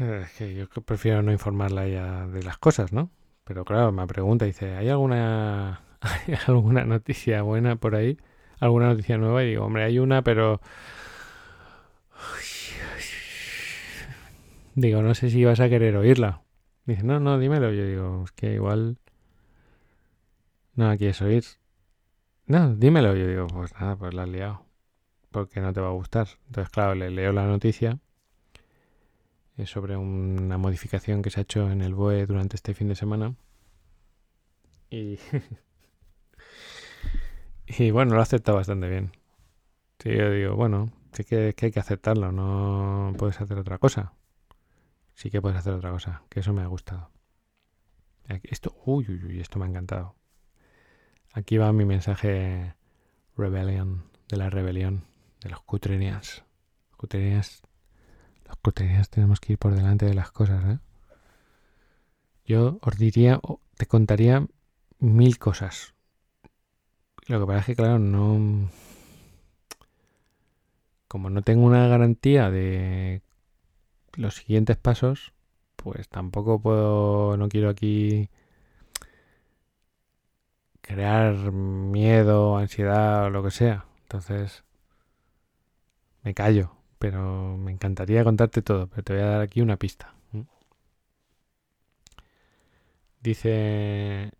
Es 0.00 0.32
que 0.32 0.54
yo 0.54 0.66
prefiero 0.66 1.20
no 1.20 1.30
informarla 1.30 1.84
ella 1.84 2.26
de 2.26 2.42
las 2.42 2.56
cosas, 2.56 2.90
¿no? 2.90 3.10
Pero 3.50 3.64
claro, 3.64 3.90
me 3.90 4.06
pregunta, 4.06 4.44
dice, 4.44 4.76
¿hay 4.76 4.88
alguna, 4.90 5.80
¿hay 6.00 6.36
alguna 6.46 6.84
noticia 6.84 7.42
buena 7.42 7.74
por 7.74 7.96
ahí? 7.96 8.16
¿Alguna 8.60 8.90
noticia 8.90 9.18
nueva? 9.18 9.42
Y 9.42 9.48
digo, 9.48 9.64
hombre, 9.64 9.82
hay 9.82 9.98
una, 9.98 10.22
pero 10.22 10.60
Digo, 14.76 15.02
no 15.02 15.16
sé 15.16 15.30
si 15.30 15.44
vas 15.44 15.58
a 15.58 15.68
querer 15.68 15.96
oírla. 15.96 16.42
Dice, 16.84 17.02
no, 17.02 17.18
no, 17.18 17.40
dímelo. 17.40 17.72
Yo 17.72 17.84
digo, 17.84 18.22
es 18.24 18.30
que 18.30 18.54
igual 18.54 18.98
no 20.76 20.86
la 20.86 20.96
quieres 20.96 21.20
oír. 21.20 21.42
No, 22.46 22.76
dímelo. 22.76 23.16
Yo 23.16 23.26
digo, 23.26 23.48
pues 23.48 23.72
nada, 23.80 23.96
pues 23.96 24.14
la 24.14 24.22
has 24.22 24.28
liado. 24.28 24.64
Porque 25.32 25.60
no 25.60 25.72
te 25.72 25.80
va 25.80 25.88
a 25.88 25.92
gustar. 25.92 26.28
Entonces, 26.46 26.70
claro, 26.70 26.94
le 26.94 27.10
leo 27.10 27.32
la 27.32 27.46
noticia. 27.46 27.98
Es 29.56 29.70
sobre 29.70 29.96
una 29.96 30.58
modificación 30.58 31.22
que 31.22 31.30
se 31.30 31.40
ha 31.40 31.42
hecho 31.42 31.70
en 31.70 31.82
el 31.82 31.94
BOE 31.94 32.26
durante 32.26 32.56
este 32.56 32.74
fin 32.74 32.88
de 32.88 32.94
semana. 32.94 33.34
Y. 34.90 35.18
y 37.66 37.90
bueno, 37.90 38.14
lo 38.14 38.20
ha 38.20 38.24
aceptado 38.24 38.56
bastante 38.58 38.88
bien. 38.88 39.12
Sí, 39.98 40.10
yo 40.16 40.30
digo, 40.30 40.56
bueno, 40.56 40.90
que, 41.12 41.54
que 41.54 41.66
hay 41.66 41.72
que 41.72 41.80
aceptarlo, 41.80 42.32
no 42.32 43.12
puedes 43.18 43.40
hacer 43.40 43.58
otra 43.58 43.78
cosa 43.78 44.14
sí 45.20 45.30
que 45.30 45.42
puedes 45.42 45.58
hacer 45.58 45.74
otra 45.74 45.90
cosa, 45.90 46.22
que 46.30 46.40
eso 46.40 46.54
me 46.54 46.62
ha 46.62 46.66
gustado. 46.66 47.10
Esto, 48.42 48.74
uy, 48.86 49.04
uy, 49.06 49.22
uy, 49.22 49.40
esto 49.40 49.58
me 49.58 49.66
ha 49.66 49.68
encantado. 49.68 50.16
Aquí 51.34 51.58
va 51.58 51.74
mi 51.74 51.84
mensaje 51.84 52.74
rebellion, 53.36 54.04
de 54.30 54.38
la 54.38 54.48
rebelión, 54.48 55.04
de 55.42 55.50
los 55.50 55.60
cutrenias. 55.60 56.42
Cutrenias, 56.96 57.60
los 58.50 58.56
cutrenias 58.58 59.08
tenemos 59.10 59.38
que 59.38 59.52
ir 59.52 59.58
por 59.58 59.74
delante 59.74 60.06
de 60.06 60.14
las 60.14 60.32
cosas, 60.32 60.64
¿eh? 60.64 60.78
Yo 62.44 62.78
os 62.82 62.96
diría, 62.98 63.40
te 63.76 63.86
contaría 63.86 64.44
mil 64.98 65.38
cosas. 65.38 65.94
Lo 67.28 67.38
que 67.38 67.46
pasa 67.46 67.60
es 67.60 67.66
que, 67.66 67.76
claro, 67.76 68.00
no... 68.00 68.68
Como 71.06 71.30
no 71.30 71.42
tengo 71.42 71.64
una 71.64 71.86
garantía 71.86 72.50
de 72.50 73.22
los 74.14 74.34
siguientes 74.34 74.76
pasos, 74.76 75.32
pues 75.76 76.08
tampoco 76.08 76.60
puedo, 76.60 77.36
no 77.36 77.48
quiero 77.48 77.68
aquí 77.68 78.30
crear 80.80 81.52
miedo, 81.52 82.56
ansiedad 82.56 83.26
o 83.26 83.30
lo 83.30 83.44
que 83.44 83.52
sea. 83.52 83.86
Entonces, 84.02 84.64
me 86.24 86.34
callo, 86.34 86.79
pero 87.00 87.56
me 87.56 87.72
encantaría 87.72 88.22
contarte 88.24 88.62
todo, 88.62 88.86
pero 88.88 89.02
te 89.02 89.14
voy 89.14 89.22
a 89.22 89.26
dar 89.26 89.40
aquí 89.40 89.62
una 89.62 89.78
pista. 89.78 90.14
Dice, 93.22 94.32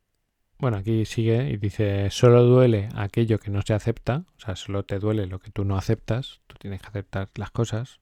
bueno, 0.59 0.77
aquí 0.79 1.05
sigue 1.07 1.51
y 1.51 1.57
dice, 1.57 2.11
solo 2.11 2.45
duele 2.45 2.89
aquello 2.95 3.39
que 3.39 3.51
no 3.51 3.63
se 3.63 3.75
acepta, 3.75 4.25
o 4.37 4.41
sea, 4.41 4.57
solo 4.57 4.85
te 4.85 4.99
duele 4.99 5.27
lo 5.27 5.39
que 5.39 5.51
tú 5.51 5.65
no 5.65 5.77
aceptas, 5.77 6.41
tú 6.47 6.57
tienes 6.59 6.81
que 6.83 6.89
aceptar 6.89 7.31
las 7.35 7.51
cosas, 7.51 8.01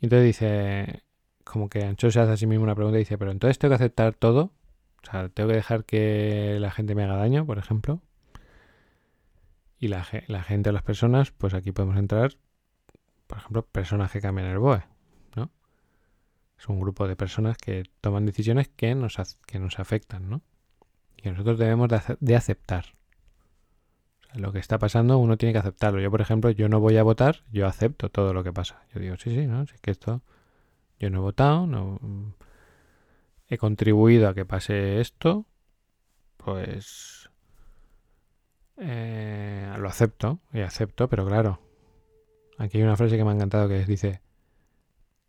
y 0.00 0.06
entonces 0.06 0.26
dice, 0.26 1.02
como 1.44 1.68
que 1.68 1.84
Ancho 1.84 2.10
se 2.10 2.20
hace 2.20 2.32
a 2.32 2.36
sí 2.36 2.46
mismo 2.46 2.64
una 2.64 2.74
pregunta 2.74 2.98
y 2.98 3.00
dice, 3.00 3.18
pero 3.18 3.30
entonces 3.30 3.58
tengo 3.58 3.70
que 3.72 3.76
aceptar 3.76 4.14
todo. 4.14 4.52
O 5.02 5.10
sea, 5.10 5.28
tengo 5.28 5.48
que 5.50 5.56
dejar 5.56 5.84
que 5.84 6.58
la 6.60 6.70
gente 6.70 6.94
me 6.94 7.04
haga 7.04 7.16
daño, 7.16 7.46
por 7.46 7.58
ejemplo. 7.58 8.02
Y 9.78 9.88
la, 9.88 10.06
la 10.26 10.42
gente 10.42 10.70
o 10.70 10.72
las 10.72 10.82
personas, 10.82 11.30
pues 11.32 11.54
aquí 11.54 11.72
podemos 11.72 11.96
entrar, 11.98 12.32
por 13.26 13.38
ejemplo, 13.38 13.66
personas 13.66 14.10
que 14.10 14.20
cambian 14.20 14.48
el 14.48 14.58
BOE, 14.58 14.84
¿no? 15.34 15.50
Es 16.58 16.68
un 16.68 16.80
grupo 16.80 17.08
de 17.08 17.16
personas 17.16 17.56
que 17.58 17.84
toman 18.00 18.26
decisiones 18.26 18.68
que 18.68 18.94
nos, 18.94 19.16
que 19.46 19.58
nos 19.58 19.78
afectan, 19.78 20.28
¿no? 20.28 20.42
Y 21.16 21.28
nosotros 21.30 21.58
debemos 21.58 21.88
de 22.20 22.36
aceptar 22.36 22.96
lo 24.36 24.52
que 24.52 24.58
está 24.58 24.78
pasando 24.78 25.18
uno 25.18 25.36
tiene 25.36 25.52
que 25.52 25.58
aceptarlo. 25.58 26.00
Yo, 26.00 26.10
por 26.10 26.20
ejemplo, 26.20 26.50
yo 26.50 26.68
no 26.68 26.80
voy 26.80 26.96
a 26.96 27.02
votar, 27.02 27.42
yo 27.52 27.66
acepto 27.66 28.10
todo 28.10 28.32
lo 28.34 28.44
que 28.44 28.52
pasa. 28.52 28.82
Yo 28.94 29.00
digo, 29.00 29.16
sí, 29.16 29.30
sí, 29.30 29.46
¿no? 29.46 29.66
Si 29.66 29.74
es 29.74 29.80
que 29.80 29.90
esto 29.90 30.22
Yo 30.98 31.10
no 31.10 31.18
he 31.18 31.20
votado, 31.22 31.66
no 31.66 31.98
he 33.48 33.58
contribuido 33.58 34.28
a 34.28 34.34
que 34.34 34.44
pase 34.44 35.00
esto, 35.00 35.46
pues 36.36 37.30
eh, 38.76 39.72
lo 39.78 39.88
acepto 39.88 40.40
y 40.52 40.60
acepto, 40.60 41.08
pero 41.08 41.26
claro, 41.26 41.60
aquí 42.58 42.78
hay 42.78 42.84
una 42.84 42.96
frase 42.96 43.16
que 43.16 43.24
me 43.24 43.30
ha 43.30 43.34
encantado 43.34 43.68
que 43.68 43.84
dice, 43.84 44.20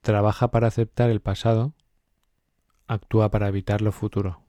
trabaja 0.01 0.51
para 0.51 0.67
aceptar 0.67 1.09
el 1.09 1.21
pasado, 1.21 1.73
actúa 2.87 3.31
para 3.31 3.47
evitar 3.47 3.81
lo 3.81 3.91
futuro. 3.91 4.41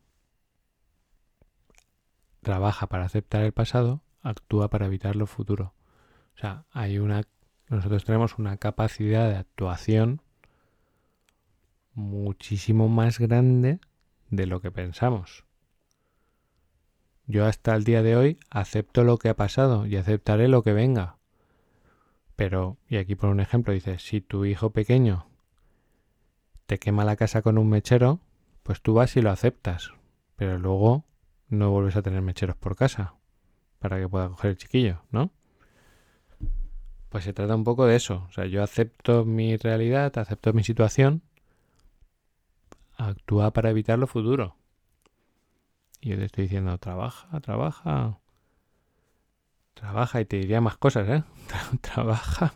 Trabaja 2.43 2.87
para 2.87 3.05
aceptar 3.05 3.43
el 3.43 3.53
pasado, 3.53 4.03
actúa 4.23 4.71
para 4.71 4.87
evitar 4.87 5.17
lo 5.17 5.27
futuro. 5.27 5.75
O 6.37 6.39
sea, 6.39 6.65
hay 6.73 6.99
una 6.99 7.23
nosotros 7.69 8.05
tenemos 8.05 8.39
una 8.39 8.57
capacidad 8.57 9.29
de 9.29 9.37
actuación 9.37 10.23
muchísimo 11.93 12.89
más 12.89 13.19
grande 13.19 13.81
de 14.31 14.47
lo 14.47 14.61
que 14.61 14.71
pensamos. 14.71 15.45
Yo 17.27 17.45
hasta 17.45 17.75
el 17.75 17.85
día 17.85 18.03
de 18.03 18.17
hoy 18.17 18.39
acepto 18.49 19.05
lo 19.05 19.19
que 19.19 19.29
ha 19.29 19.37
pasado 19.37 19.87
y 19.87 19.97
aceptaré 19.97 20.49
lo 20.49 20.63
que 20.63 20.73
venga. 20.73 21.18
Pero, 22.39 22.77
y 22.89 22.99
aquí 22.99 23.17
por 23.17 23.31
un 23.31 23.41
ejemplo, 23.41 23.73
dice, 23.73 23.99
si 23.99 24.21
tu 24.21 24.45
hijo 24.45 24.71
pequeño 24.71 25.27
te 26.67 26.79
quema 26.79 27.05
la 27.05 27.17
casa 27.17 27.43
con 27.43 27.59
un 27.59 27.69
mechero, 27.69 28.21
pues 28.63 28.81
tú 28.81 28.95
vas 28.95 29.17
y 29.17 29.23
lo 29.23 29.33
aceptas. 29.33 29.91
Pero 30.37 30.57
luego 30.57 31.05
no 31.49 31.73
vuelves 31.73 31.97
a 31.97 32.03
tener 32.03 32.23
mecheros 32.23 32.55
por 32.55 32.77
casa 32.77 33.15
para 33.81 33.99
que 33.99 34.09
pueda 34.09 34.29
coger 34.29 34.53
el 34.53 34.57
chiquillo, 34.57 35.03
¿no? 35.11 35.33
Pues 37.09 37.25
se 37.25 37.33
trata 37.33 37.57
un 37.57 37.65
poco 37.65 37.87
de 37.87 37.97
eso. 37.97 38.27
O 38.29 38.33
sea, 38.33 38.47
yo 38.47 38.63
acepto 38.63 39.25
mi 39.25 39.57
realidad, 39.57 40.17
acepto 40.17 40.53
mi 40.53 40.63
situación, 40.63 41.23
actúa 42.97 43.53
para 43.53 43.71
evitar 43.71 43.99
lo 43.99 44.07
futuro. 44.07 44.55
Y 46.01 46.11
yo 46.11 46.17
te 46.19 46.27
estoy 46.27 46.45
diciendo, 46.45 46.79
trabaja, 46.79 47.41
trabaja. 47.41 48.21
Trabaja 49.79 50.21
y 50.21 50.25
te 50.25 50.39
diría 50.39 50.61
más 50.61 50.77
cosas, 50.77 51.09
¿eh? 51.09 51.23
trabaja, 51.81 52.55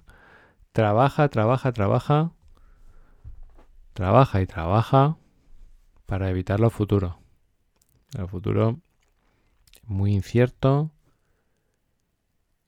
trabaja, 0.72 1.28
trabaja, 1.28 1.72
trabaja. 1.72 2.32
Trabaja 3.92 4.40
y 4.40 4.46
trabaja 4.46 5.16
para 6.06 6.30
evitar 6.30 6.58
lo 6.58 6.68
futuro. 6.68 7.20
El 8.18 8.26
futuro 8.26 8.80
muy 9.84 10.12
incierto, 10.12 10.90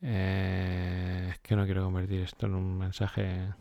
eh, 0.00 1.30
es 1.32 1.40
que 1.40 1.56
no 1.56 1.64
quiero 1.64 1.82
convertir 1.82 2.20
esto 2.20 2.46
en 2.46 2.54
un 2.54 2.78
mensaje 2.78 3.54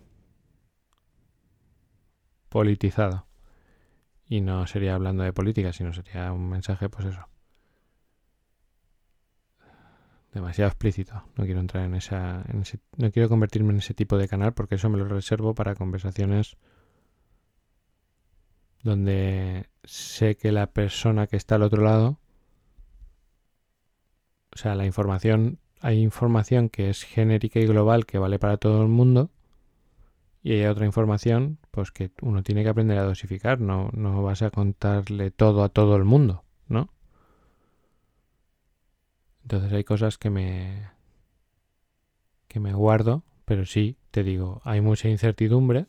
politizado. 2.49 3.25
Y 4.27 4.41
no 4.41 4.67
sería 4.67 4.93
hablando 4.93 5.23
de 5.23 5.33
política, 5.33 5.73
sino 5.73 5.91
sería 5.91 6.31
un 6.31 6.49
mensaje, 6.49 6.87
pues 6.87 7.07
eso. 7.07 7.32
Demasiado 10.33 10.69
explícito. 10.69 11.23
No 11.37 11.45
quiero 11.45 11.59
entrar 11.59 11.85
en 11.85 11.95
esa. 11.95 12.43
no 12.97 13.11
quiero 13.11 13.29
convertirme 13.29 13.71
en 13.71 13.79
ese 13.79 13.93
tipo 13.93 14.17
de 14.17 14.27
canal 14.27 14.53
porque 14.53 14.75
eso 14.75 14.89
me 14.89 14.97
lo 14.97 15.05
reservo 15.05 15.53
para 15.53 15.75
conversaciones 15.75 16.57
donde 18.83 19.69
sé 19.83 20.35
que 20.35 20.51
la 20.51 20.67
persona 20.67 21.27
que 21.27 21.37
está 21.37 21.55
al 21.55 21.63
otro 21.63 21.83
lado. 21.83 22.19
O 24.53 24.57
sea, 24.57 24.75
la 24.75 24.85
información 24.85 25.59
hay 25.81 26.01
información 26.01 26.69
que 26.69 26.89
es 26.89 27.03
genérica 27.03 27.59
y 27.59 27.65
global 27.65 28.05
que 28.05 28.17
vale 28.17 28.39
para 28.39 28.57
todo 28.57 28.81
el 28.83 28.87
mundo 28.87 29.29
y 30.41 30.53
hay 30.53 30.65
otra 30.65 30.85
información 30.85 31.57
pues 31.71 31.91
que 31.91 32.11
uno 32.21 32.43
tiene 32.43 32.63
que 32.63 32.69
aprender 32.69 32.97
a 32.97 33.03
dosificar, 33.03 33.59
no, 33.59 33.89
no 33.93 34.21
vas 34.23 34.41
a 34.41 34.51
contarle 34.51 35.31
todo 35.31 35.63
a 35.63 35.69
todo 35.69 35.95
el 35.95 36.03
mundo. 36.03 36.43
Entonces 39.43 39.71
hay 39.73 39.83
cosas 39.83 40.17
que 40.17 40.29
me 40.29 40.91
que 42.47 42.59
me 42.59 42.73
guardo, 42.73 43.23
pero 43.45 43.65
sí, 43.65 43.97
te 44.11 44.23
digo, 44.23 44.61
hay 44.63 44.81
mucha 44.81 45.09
incertidumbre. 45.09 45.87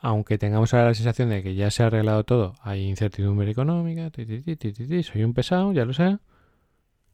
Aunque 0.00 0.38
tengamos 0.38 0.74
ahora 0.74 0.88
la 0.88 0.94
sensación 0.94 1.30
de 1.30 1.42
que 1.42 1.54
ya 1.54 1.70
se 1.70 1.82
ha 1.82 1.86
arreglado 1.86 2.24
todo, 2.24 2.54
hay 2.62 2.88
incertidumbre 2.88 3.50
económica, 3.50 4.10
soy 5.02 5.24
un 5.24 5.34
pesado, 5.34 5.72
ya 5.72 5.84
lo 5.84 5.92
sé 5.92 6.18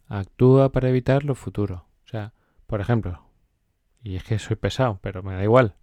Actúa 0.09 0.71
para 0.71 0.89
evitar 0.91 1.25
lo 1.25 1.35
futuro. 1.35 1.87
O 2.05 2.09
sea, 2.09 2.33
por 2.67 2.81
ejemplo, 2.81 3.23
y 4.03 4.17
es 4.17 4.25
que 4.25 4.39
soy 4.39 4.57
pesado, 4.57 4.99
pero 5.03 5.23
me 5.23 5.35
da 5.35 5.43
igual. 5.43 5.75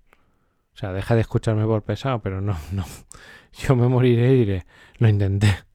O 0.74 0.78
sea, 0.78 0.93
deja 0.93 1.16
de 1.16 1.22
escucharme 1.22 1.66
por 1.66 1.84
pesado, 1.84 2.20
pero 2.22 2.39
no, 2.41 2.58
no. 2.72 2.86
Yo 3.54 3.76
me 3.76 3.88
moriré 3.88 4.34
y 4.34 4.38
diré, 4.38 4.66
lo 4.97 5.10
intenté. 5.10 5.70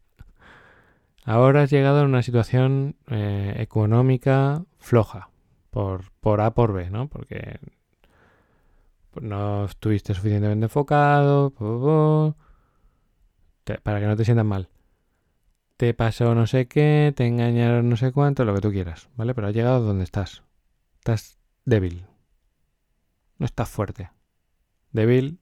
Ahora 1.26 1.64
has 1.64 1.70
llegado 1.70 2.00
a 2.00 2.04
una 2.04 2.22
situación 2.22 2.96
eh, 3.08 3.54
económica 3.58 4.64
floja, 4.78 5.28
por, 5.70 6.12
por 6.20 6.40
A 6.40 6.54
por 6.54 6.72
B, 6.72 6.88
¿no? 6.88 7.08
Porque 7.08 7.58
no 9.20 9.66
estuviste 9.66 10.14
suficientemente 10.14 10.64
enfocado, 10.64 11.52
para 13.82 14.00
que 14.00 14.06
no 14.06 14.16
te 14.16 14.24
sientas 14.24 14.46
mal 14.46 14.70
te 15.76 15.92
pasó 15.94 16.34
no 16.34 16.46
sé 16.46 16.66
qué, 16.66 17.12
te 17.14 17.26
engañaron 17.26 17.88
no 17.88 17.96
sé 17.96 18.12
cuánto, 18.12 18.44
lo 18.44 18.54
que 18.54 18.60
tú 18.60 18.70
quieras, 18.70 19.08
¿vale? 19.16 19.34
Pero 19.34 19.48
has 19.48 19.54
llegado 19.54 19.82
donde 19.82 20.04
estás. 20.04 20.42
Estás 20.98 21.38
débil. 21.64 22.06
No 23.38 23.46
estás 23.46 23.68
fuerte. 23.68 24.10
Débil. 24.92 25.38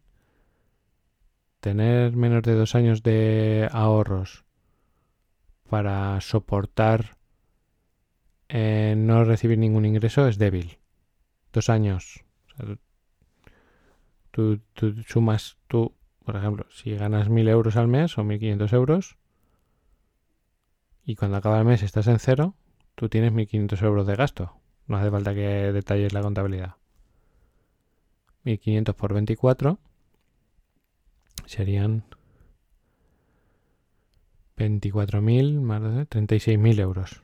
Tener 1.60 2.16
menos 2.16 2.42
de 2.42 2.54
dos 2.54 2.74
años 2.74 3.02
de 3.02 3.68
ahorros 3.72 4.44
para 5.68 6.20
soportar 6.20 7.16
eh, 8.48 8.94
no 8.96 9.24
recibir 9.24 9.58
ningún 9.58 9.86
ingreso 9.86 10.28
es 10.28 10.38
débil. 10.38 10.78
Dos 11.52 11.70
años. 11.70 12.24
tú, 14.30 14.60
tú, 14.74 14.94
sumas, 15.06 15.56
tú, 15.68 15.94
por 16.24 16.36
ejemplo, 16.36 16.66
si 16.70 16.94
ganas 16.94 17.28
mil 17.28 17.48
euros 17.48 17.76
al 17.76 17.88
mes 17.88 18.16
o 18.18 18.24
mil 18.24 18.38
quinientos 18.38 18.72
euros, 18.72 19.16
y 21.04 21.16
cuando 21.16 21.36
acaba 21.36 21.58
el 21.58 21.64
mes 21.64 21.82
estás 21.82 22.06
en 22.06 22.18
cero, 22.18 22.54
tú 22.94 23.08
tienes 23.08 23.32
1.500 23.32 23.82
euros 23.82 24.06
de 24.06 24.16
gasto. 24.16 24.54
No 24.86 24.96
hace 24.96 25.10
falta 25.10 25.34
que 25.34 25.72
detalles 25.72 26.12
la 26.12 26.22
contabilidad. 26.22 26.76
1.500 28.44 28.94
por 28.94 29.14
24 29.14 29.78
serían 31.46 32.04
24.000 34.56 35.60
más 35.60 35.82
36.000 35.82 36.80
euros. 36.80 37.22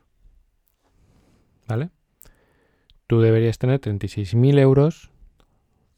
¿Vale? 1.67 1.91
Tú 3.07 3.21
deberías 3.21 3.59
tener 3.59 3.81
36.000 3.81 4.59
euros 4.59 5.11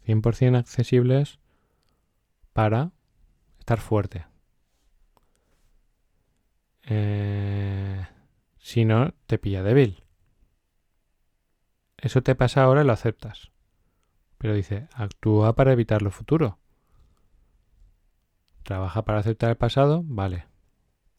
100% 0.07 0.57
accesibles 0.57 1.39
para 2.53 2.93
estar 3.59 3.81
fuerte. 3.81 4.27
Eh, 6.85 8.07
si 8.59 8.85
no, 8.85 9.15
te 9.27 9.39
pilla 9.39 9.63
débil. 9.63 10.03
Eso 11.97 12.23
te 12.23 12.35
pasa 12.35 12.65
ahora 12.65 12.83
y 12.83 12.87
lo 12.87 12.93
aceptas. 12.93 13.53
Pero 14.39 14.55
dice, 14.55 14.89
actúa 14.93 15.55
para 15.55 15.73
evitar 15.73 16.03
lo 16.03 16.11
futuro. 16.11 16.59
Trabaja 18.65 19.05
para 19.05 19.21
aceptar 19.21 19.51
el 19.51 19.57
pasado, 19.57 20.03
vale. 20.05 20.52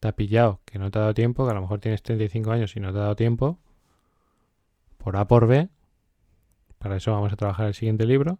Te 0.04 0.12
pillado 0.12 0.60
que 0.66 0.78
no 0.78 0.90
te 0.90 0.98
ha 0.98 1.00
dado 1.00 1.14
tiempo, 1.14 1.46
que 1.46 1.52
a 1.52 1.54
lo 1.54 1.62
mejor 1.62 1.80
tienes 1.80 2.02
35 2.02 2.50
años 2.50 2.76
y 2.76 2.80
no 2.80 2.92
te 2.92 2.98
ha 2.98 3.04
dado 3.04 3.16
tiempo. 3.16 3.58
Por 4.98 5.16
A 5.16 5.26
por 5.26 5.46
B. 5.46 5.70
Para 6.78 6.96
eso 6.96 7.12
vamos 7.12 7.32
a 7.32 7.36
trabajar 7.36 7.68
el 7.68 7.72
siguiente 7.72 8.04
libro. 8.04 8.38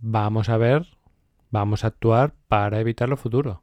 Vamos 0.00 0.48
a 0.48 0.56
ver, 0.56 0.98
vamos 1.52 1.84
a 1.84 1.86
actuar 1.86 2.34
para 2.48 2.80
evitar 2.80 3.08
lo 3.08 3.16
futuro. 3.16 3.62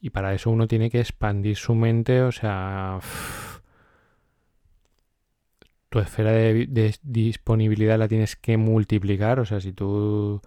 Y 0.00 0.10
para 0.10 0.34
eso 0.34 0.50
uno 0.50 0.66
tiene 0.66 0.90
que 0.90 0.98
expandir 0.98 1.54
su 1.54 1.76
mente, 1.76 2.22
o 2.22 2.32
sea, 2.32 2.98
tu 5.88 6.00
esfera 6.00 6.32
de, 6.32 6.96
disponibilidad 7.04 7.96
la 7.96 8.08
tienes 8.08 8.34
que 8.34 8.56
multiplicar, 8.56 9.38
o 9.38 9.44
sea, 9.44 9.60
si 9.60 9.72
tú 9.72 10.42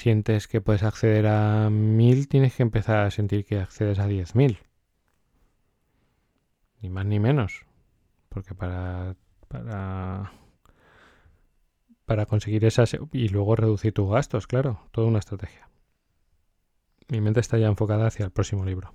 sientes 0.00 0.48
que 0.48 0.60
puedes 0.60 0.82
acceder 0.82 1.26
a 1.26 1.70
mil, 1.70 2.28
tienes 2.28 2.54
que 2.56 2.62
empezar 2.62 3.06
a 3.06 3.10
sentir 3.10 3.44
que 3.44 3.60
accedes 3.60 3.98
a 3.98 4.06
diez 4.06 4.34
mil. 4.34 4.58
Ni 6.80 6.88
más 6.90 7.06
ni 7.06 7.20
menos. 7.20 7.66
Porque 8.28 8.54
para, 8.54 9.16
para, 9.48 10.32
para 12.06 12.26
conseguir 12.26 12.64
esas 12.64 12.96
y 13.12 13.28
luego 13.28 13.56
reducir 13.56 13.92
tus 13.92 14.10
gastos, 14.10 14.46
claro, 14.46 14.80
toda 14.92 15.06
una 15.06 15.18
estrategia 15.18 15.70
mi 17.10 17.20
mente 17.20 17.40
está 17.40 17.58
ya 17.58 17.66
enfocada 17.66 18.06
hacia 18.06 18.24
el 18.24 18.30
próximo 18.30 18.64
libro. 18.64 18.94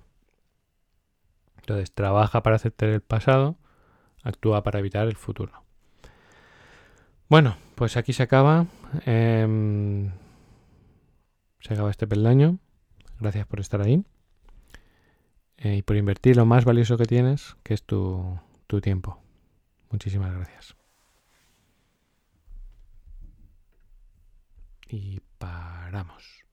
Entonces, 1.58 1.92
trabaja 1.92 2.42
para 2.42 2.56
aceptar 2.56 2.88
el 2.88 3.00
pasado, 3.00 3.56
actúa 4.22 4.62
para 4.62 4.78
evitar 4.78 5.06
el 5.06 5.16
futuro. 5.16 5.64
Bueno, 7.28 7.56
pues 7.74 7.96
aquí 7.96 8.12
se 8.12 8.22
acaba 8.22 8.66
em, 9.04 10.12
se 11.66 11.74
acaba 11.74 11.90
este 11.90 12.06
peldaño. 12.06 12.58
Gracias 13.18 13.46
por 13.46 13.60
estar 13.60 13.80
ahí. 13.82 14.04
Eh, 15.58 15.76
y 15.76 15.82
por 15.82 15.96
invertir 15.96 16.36
lo 16.36 16.46
más 16.46 16.64
valioso 16.64 16.96
que 16.96 17.06
tienes, 17.06 17.56
que 17.62 17.74
es 17.74 17.82
tu, 17.82 18.38
tu 18.66 18.80
tiempo. 18.80 19.18
Muchísimas 19.90 20.32
gracias. 20.32 20.76
Y 24.88 25.20
paramos. 25.38 26.45